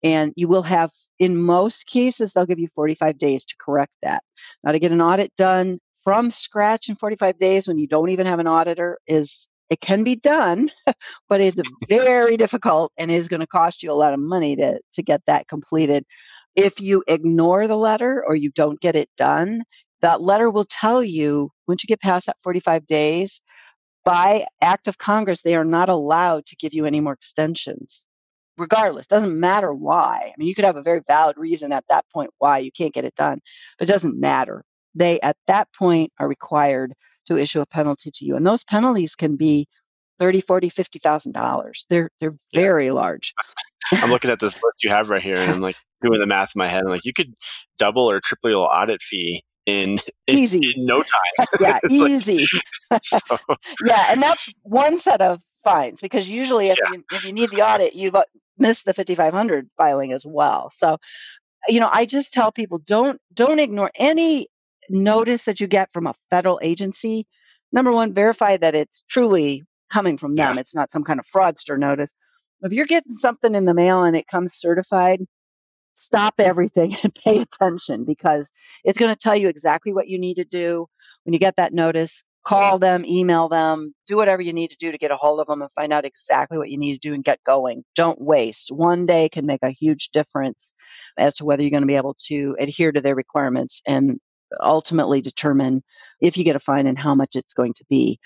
and 0.03 0.33
you 0.35 0.47
will 0.47 0.63
have, 0.63 0.91
in 1.17 1.37
most 1.37 1.87
cases, 1.87 2.33
they'll 2.33 2.45
give 2.45 2.59
you 2.59 2.67
45 2.75 3.17
days 3.17 3.45
to 3.45 3.55
correct 3.59 3.93
that. 4.03 4.21
Now, 4.63 4.73
to 4.73 4.79
get 4.79 4.91
an 4.91 5.01
audit 5.01 5.33
done 5.37 5.79
from 6.03 6.29
scratch 6.29 6.89
in 6.89 6.95
45 6.95 7.39
days 7.39 7.67
when 7.67 7.77
you 7.77 7.87
don't 7.87 8.09
even 8.09 8.27
have 8.27 8.39
an 8.39 8.47
auditor 8.47 8.99
is 9.07 9.47
it 9.69 9.79
can 9.79 10.03
be 10.03 10.17
done, 10.17 10.69
but 11.29 11.39
it's 11.39 11.59
very 11.87 12.35
difficult 12.35 12.91
and 12.97 13.09
is 13.09 13.29
going 13.29 13.39
to 13.39 13.47
cost 13.47 13.81
you 13.81 13.91
a 13.91 13.93
lot 13.93 14.13
of 14.13 14.19
money 14.19 14.57
to, 14.57 14.79
to 14.91 15.01
get 15.01 15.21
that 15.25 15.47
completed. 15.47 16.05
If 16.55 16.79
you 16.79 17.03
ignore 17.07 17.67
the 17.67 17.77
letter 17.77 18.23
or 18.27 18.35
you 18.35 18.49
don't 18.51 18.79
get 18.81 18.95
it 18.95 19.09
done, 19.17 19.63
that 20.01 20.21
letter 20.21 20.49
will 20.49 20.65
tell 20.65 21.03
you 21.03 21.49
once 21.67 21.83
you 21.83 21.87
get 21.87 22.01
past 22.01 22.25
that 22.27 22.39
45 22.43 22.85
days, 22.87 23.41
by 24.05 24.45
act 24.61 24.87
of 24.87 24.97
Congress, 24.97 25.41
they 25.41 25.55
are 25.55 25.65
not 25.65 25.89
allowed 25.89 26.45
to 26.47 26.55
give 26.57 26.73
you 26.73 26.85
any 26.85 26.99
more 26.99 27.13
extensions. 27.13 28.05
regardless 28.57 29.07
doesn't 29.07 29.39
matter 29.39 29.73
why 29.73 30.19
i 30.25 30.33
mean 30.37 30.47
you 30.47 30.53
could 30.55 30.65
have 30.65 30.77
a 30.77 30.81
very 30.83 31.01
valid 31.07 31.35
reason 31.37 31.71
at 31.71 31.85
that 31.89 32.05
point 32.13 32.29
why 32.37 32.57
you 32.59 32.71
can't 32.71 32.93
get 32.93 33.05
it 33.05 33.15
done 33.15 33.39
but 33.77 33.89
it 33.89 33.91
doesn't 33.91 34.19
matter 34.19 34.63
they 34.95 35.19
at 35.21 35.37
that 35.47 35.67
point 35.73 36.11
are 36.19 36.27
required 36.27 36.93
to 37.25 37.37
issue 37.37 37.61
a 37.61 37.65
penalty 37.65 38.11
to 38.11 38.25
you 38.25 38.35
and 38.35 38.45
those 38.45 38.63
penalties 38.65 39.15
can 39.15 39.35
be 39.35 39.67
30 40.19 40.41
40 40.41 40.69
50 40.69 40.99
thousand 40.99 41.31
dollars 41.31 41.85
they're 41.89 42.09
they're 42.19 42.35
very 42.53 42.85
yeah. 42.87 42.91
large 42.91 43.33
i'm 43.93 44.11
looking 44.11 44.29
at 44.29 44.39
this 44.39 44.53
list 44.53 44.83
you 44.83 44.89
have 44.89 45.09
right 45.09 45.23
here 45.23 45.37
and 45.37 45.51
i'm 45.51 45.61
like 45.61 45.77
doing 46.03 46.19
the 46.19 46.27
math 46.27 46.51
in 46.55 46.59
my 46.59 46.67
head 46.67 46.83
I'm 46.83 46.89
like 46.89 47.05
you 47.05 47.13
could 47.13 47.33
double 47.77 48.09
or 48.09 48.19
triple 48.19 48.49
your 48.49 48.73
audit 48.73 49.01
fee 49.01 49.43
in, 49.65 49.99
in 50.27 50.37
easy 50.37 50.73
in 50.75 50.85
no 50.85 51.03
time 51.03 51.47
yeah 51.59 51.79
easy 51.89 52.45
like, 52.91 53.03
so. 53.03 53.19
yeah 53.85 54.07
and 54.09 54.21
that's 54.21 54.49
one 54.63 54.97
set 54.97 55.21
of 55.21 55.39
fines 55.63 55.99
because 56.01 56.29
usually 56.29 56.69
if, 56.69 56.77
yeah. 56.83 56.97
you, 56.97 57.03
if 57.13 57.25
you 57.25 57.31
need 57.31 57.49
the 57.49 57.61
audit 57.61 57.95
you've 57.95 58.15
uh, 58.15 58.25
missed 58.57 58.85
the 58.85 58.93
5500 58.93 59.69
filing 59.77 60.11
as 60.11 60.25
well 60.25 60.69
so 60.75 60.97
you 61.69 61.79
know 61.79 61.89
i 61.91 62.05
just 62.05 62.33
tell 62.33 62.51
people 62.51 62.79
don't 62.79 63.19
don't 63.33 63.59
ignore 63.59 63.89
any 63.95 64.47
notice 64.89 65.43
that 65.43 65.61
you 65.61 65.67
get 65.67 65.91
from 65.93 66.05
a 66.05 66.13
federal 66.29 66.59
agency 66.61 67.25
number 67.71 67.91
one 67.93 68.13
verify 68.13 68.57
that 68.57 68.75
it's 68.75 69.03
truly 69.09 69.63
coming 69.93 70.17
from 70.17 70.35
them. 70.35 70.55
Yeah. 70.55 70.59
It's 70.59 70.75
not 70.75 70.91
some 70.91 71.03
kind 71.03 71.19
of 71.19 71.25
fraudster 71.25 71.77
notice. 71.77 72.13
If 72.61 72.71
you're 72.71 72.85
getting 72.85 73.13
something 73.13 73.53
in 73.53 73.65
the 73.65 73.73
mail 73.73 74.03
and 74.03 74.15
it 74.15 74.27
comes 74.27 74.55
certified, 74.55 75.21
stop 75.95 76.35
everything 76.39 76.95
and 77.03 77.13
pay 77.15 77.39
attention 77.39 78.05
because 78.05 78.49
it's 78.83 78.97
going 78.97 79.13
to 79.13 79.19
tell 79.19 79.35
you 79.35 79.47
exactly 79.47 79.93
what 79.93 80.07
you 80.07 80.19
need 80.19 80.35
to 80.35 80.45
do 80.45 80.87
when 81.23 81.33
you 81.33 81.39
get 81.39 81.55
that 81.57 81.73
notice. 81.73 82.23
Call 82.45 82.77
them, 82.77 83.05
email 83.05 83.47
them, 83.47 83.95
do 84.05 84.17
whatever 84.17 84.41
you 84.41 84.51
need 84.51 84.69
to 84.71 84.75
do 84.77 84.91
to 84.91 84.97
get 84.97 85.11
a 85.11 85.15
hold 85.15 85.39
of 85.39 85.47
them 85.47 85.61
and 85.61 85.71
find 85.71 85.93
out 85.93 86.03
exactly 86.03 86.57
what 86.57 86.69
you 86.69 86.77
need 86.77 86.93
to 86.93 86.99
do 86.99 87.13
and 87.13 87.23
get 87.23 87.41
going. 87.45 87.85
Don't 87.95 88.19
waste. 88.19 88.69
One 88.69 89.05
day 89.05 89.29
can 89.29 89.45
make 89.45 89.63
a 89.63 89.69
huge 89.69 90.09
difference 90.11 90.73
as 91.17 91.35
to 91.35 91.45
whether 91.45 91.63
you're 91.63 91.71
going 91.71 91.83
to 91.83 91.87
be 91.87 91.95
able 91.95 92.17
to 92.27 92.57
adhere 92.59 92.91
to 92.91 92.99
their 92.99 93.15
requirements 93.15 93.81
and 93.87 94.19
ultimately 94.59 95.21
determine 95.21 95.83
if 96.19 96.35
you 96.35 96.43
get 96.43 96.57
a 96.57 96.59
fine 96.59 96.85
and 96.85 96.99
how 96.99 97.15
much 97.15 97.35
it's 97.35 97.53
going 97.53 97.73
to 97.75 97.85
be. 97.89 98.19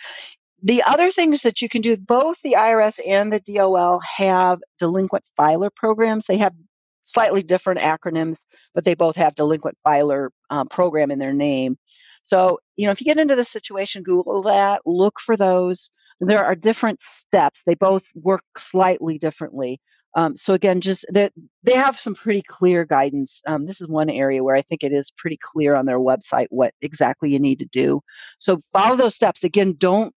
The 0.63 0.81
other 0.83 1.11
things 1.11 1.43
that 1.43 1.61
you 1.61 1.69
can 1.69 1.81
do, 1.81 1.95
both 1.97 2.41
the 2.41 2.55
IRS 2.57 2.99
and 3.05 3.31
the 3.31 3.39
DOL 3.39 3.99
have 4.17 4.59
delinquent 4.79 5.25
filer 5.35 5.69
programs. 5.69 6.25
They 6.25 6.37
have 6.37 6.53
slightly 7.07 7.43
different 7.43 7.79
acronyms, 7.79 8.45
but 8.73 8.83
they 8.83 8.95
both 8.95 9.15
have 9.15 9.35
delinquent 9.35 9.77
filer 9.83 10.31
um, 10.49 10.67
program 10.67 11.11
in 11.11 11.19
their 11.19 11.33
name. 11.33 11.77
So, 12.21 12.59
you 12.75 12.85
know, 12.85 12.91
if 12.91 12.99
you 12.99 13.05
get 13.05 13.19
into 13.19 13.35
this 13.35 13.49
situation, 13.49 14.03
Google 14.03 14.41
that, 14.43 14.81
look 14.85 15.19
for 15.19 15.37
those. 15.37 15.89
There 16.19 16.43
are 16.43 16.55
different 16.55 17.01
steps. 17.01 17.61
They 17.65 17.75
both 17.75 18.05
work 18.15 18.43
slightly 18.57 19.17
differently. 19.17 19.79
Um, 20.15 20.35
so 20.35 20.53
again, 20.53 20.81
just 20.81 21.05
that 21.09 21.31
they 21.63 21.73
have 21.73 21.97
some 21.97 22.15
pretty 22.15 22.41
clear 22.41 22.85
guidance. 22.85 23.39
Um, 23.45 23.65
this 23.65 23.81
is 23.81 23.87
one 23.87 24.09
area 24.09 24.43
where 24.43 24.55
I 24.55 24.61
think 24.63 24.83
it 24.83 24.91
is 24.91 25.11
pretty 25.11 25.37
clear 25.37 25.75
on 25.75 25.85
their 25.85 25.99
website 25.99 26.47
what 26.49 26.73
exactly 26.81 27.31
you 27.31 27.39
need 27.39 27.59
to 27.59 27.65
do. 27.65 28.01
So 28.39 28.59
follow 28.73 28.95
those 28.95 29.13
steps. 29.13 29.43
Again, 29.43 29.75
don't 29.77 30.13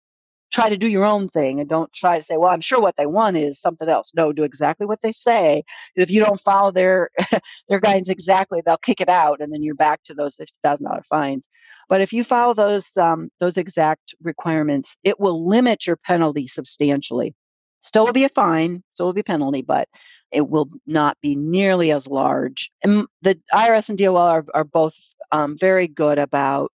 try 0.52 0.70
to 0.70 0.78
do 0.78 0.88
your 0.88 1.06
own 1.06 1.30
thing 1.30 1.60
and 1.60 1.70
don't 1.70 1.92
try 1.94 2.18
to 2.18 2.24
say, 2.24 2.38
well, 2.38 2.50
I'm 2.50 2.62
sure 2.62 2.82
what 2.82 2.96
they 2.98 3.06
want 3.06 3.38
is 3.38 3.60
something 3.60 3.88
else. 3.88 4.12
No, 4.16 4.32
do 4.32 4.44
exactly 4.44 4.86
what 4.86 5.02
they 5.02 5.12
say. 5.12 5.64
If 5.96 6.10
you 6.10 6.24
don't 6.24 6.40
follow 6.40 6.72
their 6.72 7.10
their 7.68 7.80
guidance 7.80 8.10
exactly, 8.10 8.62
they'll 8.66 8.78
kick 8.78 9.02
it 9.02 9.10
out, 9.10 9.42
and 9.42 9.54
then 9.54 9.64
you're 9.64 9.76
back 9.76 10.04
to 10.06 10.14
those 10.14 10.36
fifty 10.36 10.58
thousand 10.64 10.86
dollar 10.86 11.04
fines. 11.10 11.48
But 11.88 12.02
if 12.02 12.14
you 12.14 12.24
follow 12.24 12.54
those 12.54 12.96
um, 12.98 13.30
those 13.40 13.58
exact 13.58 14.14
requirements, 14.22 14.96
it 15.04 15.20
will 15.20 15.48
limit 15.48 15.88
your 15.88 15.98
penalty 15.98 16.48
substantially. 16.48 17.34
Still 17.82 18.06
will 18.06 18.14
be 18.14 18.26
a 18.26 18.30
fine, 18.30 18.84
still 18.90 19.06
will 19.06 19.14
be 19.14 19.22
a 19.22 19.24
penalty, 19.24 19.62
but 19.62 19.88
it 20.32 20.50
will 20.50 20.70
not 20.86 21.18
be 21.22 21.36
nearly 21.36 21.92
as 21.92 22.08
large. 22.08 22.72
And 22.84 23.08
the 23.22 23.40
IRS 23.54 23.88
and 23.88 23.98
DOL 23.98 24.18
are, 24.18 24.46
are 24.54 24.66
both 24.66 24.96
um, 25.32 25.56
very 25.58 25.88
good 25.88 26.20
about, 26.20 26.74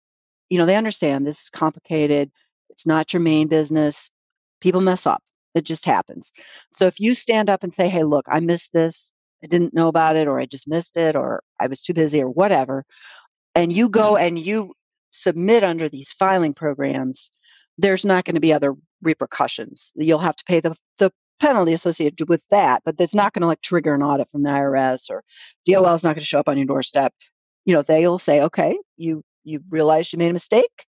you 0.50 0.58
know, 0.58 0.66
they 0.66 0.76
understand 0.76 1.26
this 1.26 1.44
is 1.44 1.50
complicated 1.50 2.30
it's 2.80 2.86
not 2.86 3.12
your 3.12 3.20
main 3.20 3.46
business. 3.46 4.10
People 4.62 4.80
mess 4.80 5.06
up. 5.06 5.22
It 5.54 5.64
just 5.64 5.84
happens. 5.84 6.32
So 6.74 6.86
if 6.86 6.98
you 6.98 7.14
stand 7.14 7.50
up 7.50 7.62
and 7.62 7.74
say, 7.74 7.90
hey, 7.90 8.04
look, 8.04 8.24
I 8.26 8.40
missed 8.40 8.70
this, 8.72 9.12
I 9.44 9.48
didn't 9.48 9.74
know 9.74 9.88
about 9.88 10.16
it, 10.16 10.26
or 10.26 10.40
I 10.40 10.46
just 10.46 10.66
missed 10.66 10.96
it, 10.96 11.14
or 11.14 11.42
I 11.58 11.66
was 11.66 11.82
too 11.82 11.92
busy, 11.92 12.22
or 12.22 12.30
whatever, 12.30 12.86
and 13.54 13.70
you 13.70 13.90
go 13.90 14.14
mm-hmm. 14.14 14.24
and 14.24 14.38
you 14.38 14.72
submit 15.10 15.62
under 15.62 15.90
these 15.90 16.10
filing 16.18 16.54
programs, 16.54 17.30
there's 17.76 18.06
not 18.06 18.24
going 18.24 18.36
to 18.36 18.40
be 18.40 18.52
other 18.52 18.74
repercussions. 19.02 19.92
You'll 19.94 20.18
have 20.18 20.36
to 20.36 20.44
pay 20.44 20.60
the, 20.60 20.74
the 20.96 21.12
penalty 21.38 21.74
associated 21.74 22.30
with 22.30 22.42
that, 22.50 22.80
but 22.86 22.94
it's 22.98 23.14
not 23.14 23.34
going 23.34 23.42
to 23.42 23.48
like 23.48 23.60
trigger 23.60 23.94
an 23.94 24.02
audit 24.02 24.30
from 24.30 24.42
the 24.42 24.48
IRS 24.50 25.10
or 25.10 25.22
DOL 25.66 25.94
is 25.94 26.02
not 26.02 26.14
going 26.14 26.20
to 26.20 26.24
show 26.24 26.40
up 26.40 26.48
on 26.48 26.56
your 26.56 26.66
doorstep. 26.66 27.12
You 27.66 27.74
know, 27.74 27.82
they'll 27.82 28.18
say, 28.18 28.40
okay, 28.40 28.78
you 28.96 29.22
you 29.44 29.60
realize 29.68 30.10
you 30.12 30.18
made 30.18 30.30
a 30.30 30.34
mistake 30.34 30.86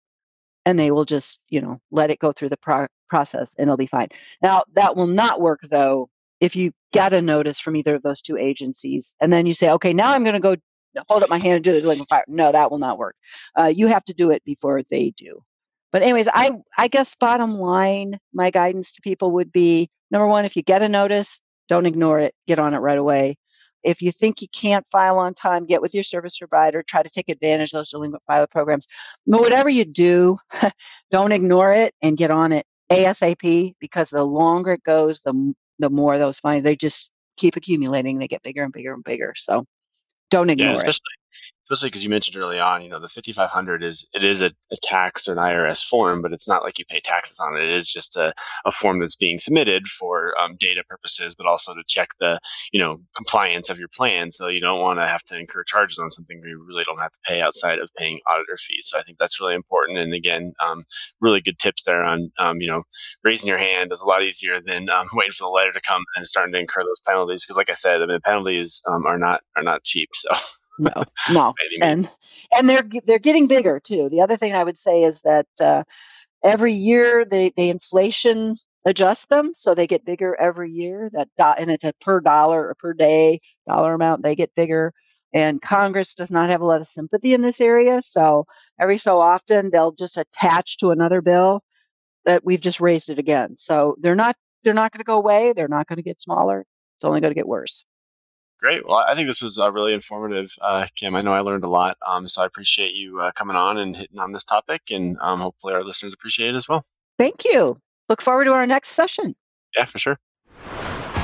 and 0.65 0.78
they 0.78 0.91
will 0.91 1.06
just 1.06 1.39
you 1.50 1.62
know 1.62 1.80
let 1.91 2.12
it 2.12 2.19
go 2.19 2.32
through 2.32 2.50
the 2.50 2.58
pro- 2.58 2.88
process 3.10 3.54
and 3.58 3.67
it'll 3.67 3.78
be 3.78 3.86
fine. 3.86 4.08
Now 4.41 4.63
that 4.74 4.95
will 4.95 5.08
not 5.08 5.41
work 5.41 5.62
though 5.69 6.10
if 6.39 6.56
you 6.56 6.71
get 6.91 7.13
a 7.13 7.21
notice 7.21 7.60
from 7.60 7.76
either 7.76 7.95
of 7.95 8.04
those 8.04 8.21
two 8.21 8.38
agencies 8.38 9.15
and 9.21 9.32
then 9.32 9.45
you 9.45 9.54
say 9.54 9.69
okay 9.69 9.93
now 9.93 10.12
i'm 10.12 10.24
going 10.24 10.34
to 10.34 10.39
go 10.39 10.56
hold 11.08 11.24
up 11.24 11.30
my 11.30 11.38
hand 11.38 11.56
and 11.56 11.63
do 11.63 11.71
the 11.71 11.82
delinquent 11.82 12.10
filer. 12.10 12.24
No 12.28 12.52
that 12.52 12.69
will 12.69 12.80
not 12.80 12.97
work. 12.97 13.15
Uh, 13.58 13.71
you 13.74 13.88
have 13.88 14.04
to 14.06 14.13
do 14.13 14.32
it 14.32 14.43
before 14.43 14.82
they 14.89 15.13
do. 15.15 15.41
But 15.91 16.04
anyways 16.04 16.28
i 16.34 16.52
i 16.78 16.88
guess 16.88 17.15
bottom 17.19 17.56
line 17.56 18.17
my 18.34 18.50
guidance 18.50 18.91
to 18.93 19.02
people 19.02 19.32
would 19.32 19.52
be 19.52 19.89
number 20.10 20.28
one 20.28 20.45
if 20.45 20.56
you 20.56 20.63
get 20.63 20.82
a 20.82 20.89
notice 20.89 21.39
don't 21.67 21.86
ignore 21.86 22.19
it. 22.19 22.34
Get 22.47 22.60
on 22.60 22.74
it 22.74 22.80
right 22.80 22.97
away 22.97 23.38
if 23.84 24.02
you 24.02 24.12
think 24.12 24.41
you 24.41 24.48
can't 24.50 24.88
file 24.88 25.17
on 25.17 25.34
time, 25.34 25.65
get 25.65 25.82
with 25.82 25.94
your 25.94 26.04
service 26.04 26.38
provider, 26.38 26.84
try 26.84 27.02
to 27.02 27.10
take 27.10 27.30
advantage 27.30 27.74
of 27.74 27.80
those 27.80 27.89
delinquent 27.89 28.24
filer 28.28 28.48
programs. 28.48 28.88
But 29.26 29.41
whatever 29.41 29.70
you 29.70 29.86
do, 29.86 30.38
don't 31.12 31.32
ignore 31.32 31.74
it 31.74 31.94
and 32.02 32.17
get 32.17 32.32
on 32.32 32.52
it 32.52 32.65
ASAP 32.91 33.76
because 33.80 34.10
the 34.10 34.24
longer 34.24 34.74
it 34.74 34.84
goes, 34.84 35.22
the 35.22 35.54
the 35.80 35.89
more 35.89 36.17
those 36.17 36.39
fines 36.39 36.63
they 36.63 36.76
just 36.76 37.10
keep 37.38 37.56
accumulating. 37.56 38.20
They 38.20 38.28
get 38.28 38.44
bigger 38.44 38.63
and 38.63 38.74
bigger 38.74 38.94
and 38.94 39.04
bigger. 39.04 39.34
So 39.36 39.65
don't 40.30 40.50
ignore 40.50 40.76
yeah, 40.76 40.89
it 40.89 41.00
especially 41.72 41.88
because 41.88 42.04
you 42.04 42.10
mentioned 42.10 42.36
early 42.36 42.60
on, 42.60 42.82
you 42.82 42.89
know, 42.89 43.00
the 43.00 43.08
5500 43.08 43.84
is 43.84 44.08
it 44.13 44.24
is 44.24 44.41
a, 44.41 44.52
a, 44.72 44.78
tax 44.82 45.28
or 45.28 45.32
an 45.32 45.38
IRS 45.38 45.84
form, 45.84 46.22
but 46.22 46.34
it's 46.34 46.48
not 46.48 46.63
like 46.63 46.78
you 46.78 46.86
pay 46.86 47.00
taxes 47.00 47.39
on 47.39 47.56
it. 47.56 47.63
It 47.63 47.70
is 47.70 47.88
just 47.88 48.17
a, 48.17 48.34
a 48.65 48.72
form 48.72 49.00
that's 49.00 49.15
being 49.15 49.38
submitted 49.38 49.88
for 49.88 50.34
um, 50.39 50.58
data 50.60 50.84
purposes, 50.88 51.34
but 51.36 51.48
also 51.48 51.74
to 51.74 51.84
check 51.88 52.10
the 52.20 52.39
you 52.74 52.80
know 52.80 53.00
compliance 53.15 53.70
of 53.70 53.80
your 53.80 53.88
plan. 53.88 54.32
So 54.32 54.48
you 54.48 54.60
don't 54.60 54.82
want 54.82 55.00
to 55.00 55.08
have 55.08 55.24
to 55.26 55.39
incur 55.39 55.63
charges 55.63 55.98
on 55.98 56.10
something 56.10 56.41
you 56.44 56.63
really 56.67 56.84
don't 56.84 57.00
have 57.00 57.12
to 57.12 57.20
pay 57.26 57.41
outside 57.41 57.80
of 57.80 57.89
paying 57.96 58.20
auditor 58.28 58.58
fees. 58.58 58.88
So 58.89 58.98
I 58.98 59.04
think 59.04 59.17
that's 59.17 59.39
really 59.39 59.56
important. 59.56 59.98
And 59.98 60.13
again, 60.13 60.54
um, 60.65 60.84
really 61.22 61.41
good 61.41 61.60
tips 61.60 61.84
there 61.84 62.04
on 62.04 62.32
um, 62.39 62.60
you 62.60 62.67
know 62.67 62.84
raising 63.24 63.48
your 63.48 63.58
hand 63.58 63.94
is 63.94 64.02
a 64.02 64.08
lot 64.08 64.24
easier 64.24 64.60
than 64.62 64.89
um, 64.89 65.08
waiting 65.13 65.32
for 65.32 65.44
the 65.44 65.50
letter 65.50 65.72
to 65.72 65.82
come 65.82 66.04
and 66.15 66.28
starting 66.28 66.54
to 66.54 66.60
incur 66.60 66.84
those 66.84 67.02
penalties. 67.08 67.46
Because 67.46 67.58
like 67.58 67.70
I 67.70 67.76
said, 67.76 68.02
I 68.02 68.08
mean 68.08 68.20
penalties 68.24 68.82
um, 68.89 69.06
are 69.06 69.17
not 69.17 69.41
are 69.56 69.63
not 69.63 69.84
cheap. 69.84 70.10
So 70.13 70.30
no, 70.82 71.04
no, 71.34 71.54
and 71.82 72.12
and 72.52 72.70
they're 72.70 72.88
they're 73.06 73.20
getting 73.20 73.48
bigger 73.48 73.80
too. 73.80 74.10
The 74.10 74.22
other 74.22 74.38
thing 74.38 74.54
I 74.54 74.63
would 74.63 74.78
say 74.78 75.04
is 75.04 75.22
that 75.22 75.48
uh, 75.60 75.84
every 76.44 76.74
year 76.74 77.26
they 77.26 77.52
they 77.56 77.70
inflation 77.70 78.58
adjust 78.86 79.30
them, 79.30 79.52
so 79.54 79.74
they 79.74 79.88
get 79.88 80.06
bigger 80.06 80.36
every 80.39 80.72
year. 80.72 81.10
That 81.13 81.30
do, 81.38 81.54
and 81.58 81.72
it's 81.72 81.84
a 81.84 81.94
per 82.02 82.20
dollar 82.20 82.67
or 82.70 82.76
per 82.76 82.94
day 82.94 83.39
dollar 83.67 83.94
amount. 83.94 84.24
They 84.24 84.36
get 84.36 84.54
bigger, 84.56 84.94
and 85.34 85.62
Congress 85.62 86.13
does 86.13 86.32
not 86.32 86.50
have 86.50 86.62
a 86.62 86.65
lot 86.65 86.82
of 86.82 86.88
sympathy 86.88 87.34
in 87.34 87.41
this 87.41 87.62
area. 87.62 88.02
So 88.02 88.46
every 88.80 88.98
so 88.98 89.20
often 89.20 89.70
they'll 89.72 89.94
just 89.94 90.17
attach 90.17 90.78
to 90.78 90.91
another 90.91 91.22
bill 91.22 91.63
that 92.26 92.44
we've 92.46 92.62
just 92.62 92.82
raised 92.82 93.10
it 93.10 93.20
again. 93.20 93.56
So 93.58 93.96
they're 94.00 94.15
not 94.15 94.36
they're 94.63 94.74
not 94.74 94.91
going 94.91 95.00
to 95.00 95.06
go 95.06 95.17
away. 95.17 95.54
They're 95.54 95.67
not 95.67 95.88
going 95.88 95.98
to 95.98 96.04
get 96.04 96.22
smaller. 96.22 96.65
It's 96.98 97.06
only 97.06 97.22
going 97.22 97.32
to 97.32 97.36
get 97.39 97.48
worse. 97.48 97.86
Great. 98.62 98.86
Well, 98.86 98.97
I 98.97 99.15
think 99.15 99.28
this 99.28 99.41
was 99.41 99.58
uh, 99.58 99.71
really 99.71 99.93
informative, 99.93 100.54
uh, 100.62 100.86
Kim. 100.95 101.15
I 101.15 101.21
know 101.21 101.34
I 101.34 101.39
learned 101.39 101.63
a 101.63 101.69
lot. 101.69 101.97
Um, 102.06 102.28
so 102.28 102.43
I 102.43 102.45
appreciate 102.45 102.93
you 102.93 103.19
uh, 103.19 103.32
coming 103.32 103.56
on 103.56 103.80
and 103.80 103.95
hitting 103.97 104.19
on 104.19 104.34
this 104.34 104.43
topic, 104.43 104.84
and 104.91 105.17
um, 105.19 105.39
hopefully 105.39 105.74
our 105.74 105.84
listeners 105.84 106.13
appreciate 106.13 106.50
it 106.50 106.56
as 106.56 106.69
well. 106.69 106.86
Thank 107.17 107.43
you. 107.43 107.80
Look 108.08 108.21
forward 108.21 108.45
to 108.45 108.52
our 108.52 108.67
next 108.67 108.89
session. 108.89 109.36
Yeah, 109.76 109.86
for 109.86 109.97
sure. 109.97 110.19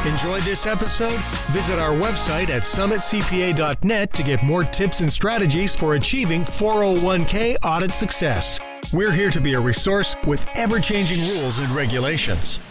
Enjoyed 0.05 0.41
this 0.43 0.65
episode? 0.65 1.19
Visit 1.51 1.79
our 1.79 1.91
website 1.91 2.49
at 2.49 2.63
summitcpa.net 2.63 4.13
to 4.13 4.23
get 4.23 4.41
more 4.41 4.63
tips 4.63 5.01
and 5.01 5.11
strategies 5.11 5.75
for 5.75 5.95
achieving 5.95 6.41
401k 6.41 7.57
audit 7.63 7.91
success. 7.91 8.59
We're 8.93 9.11
here 9.11 9.29
to 9.29 9.41
be 9.41 9.53
a 9.53 9.59
resource 9.59 10.15
with 10.25 10.47
ever 10.55 10.79
changing 10.79 11.19
rules 11.19 11.59
and 11.59 11.69
regulations. 11.71 12.61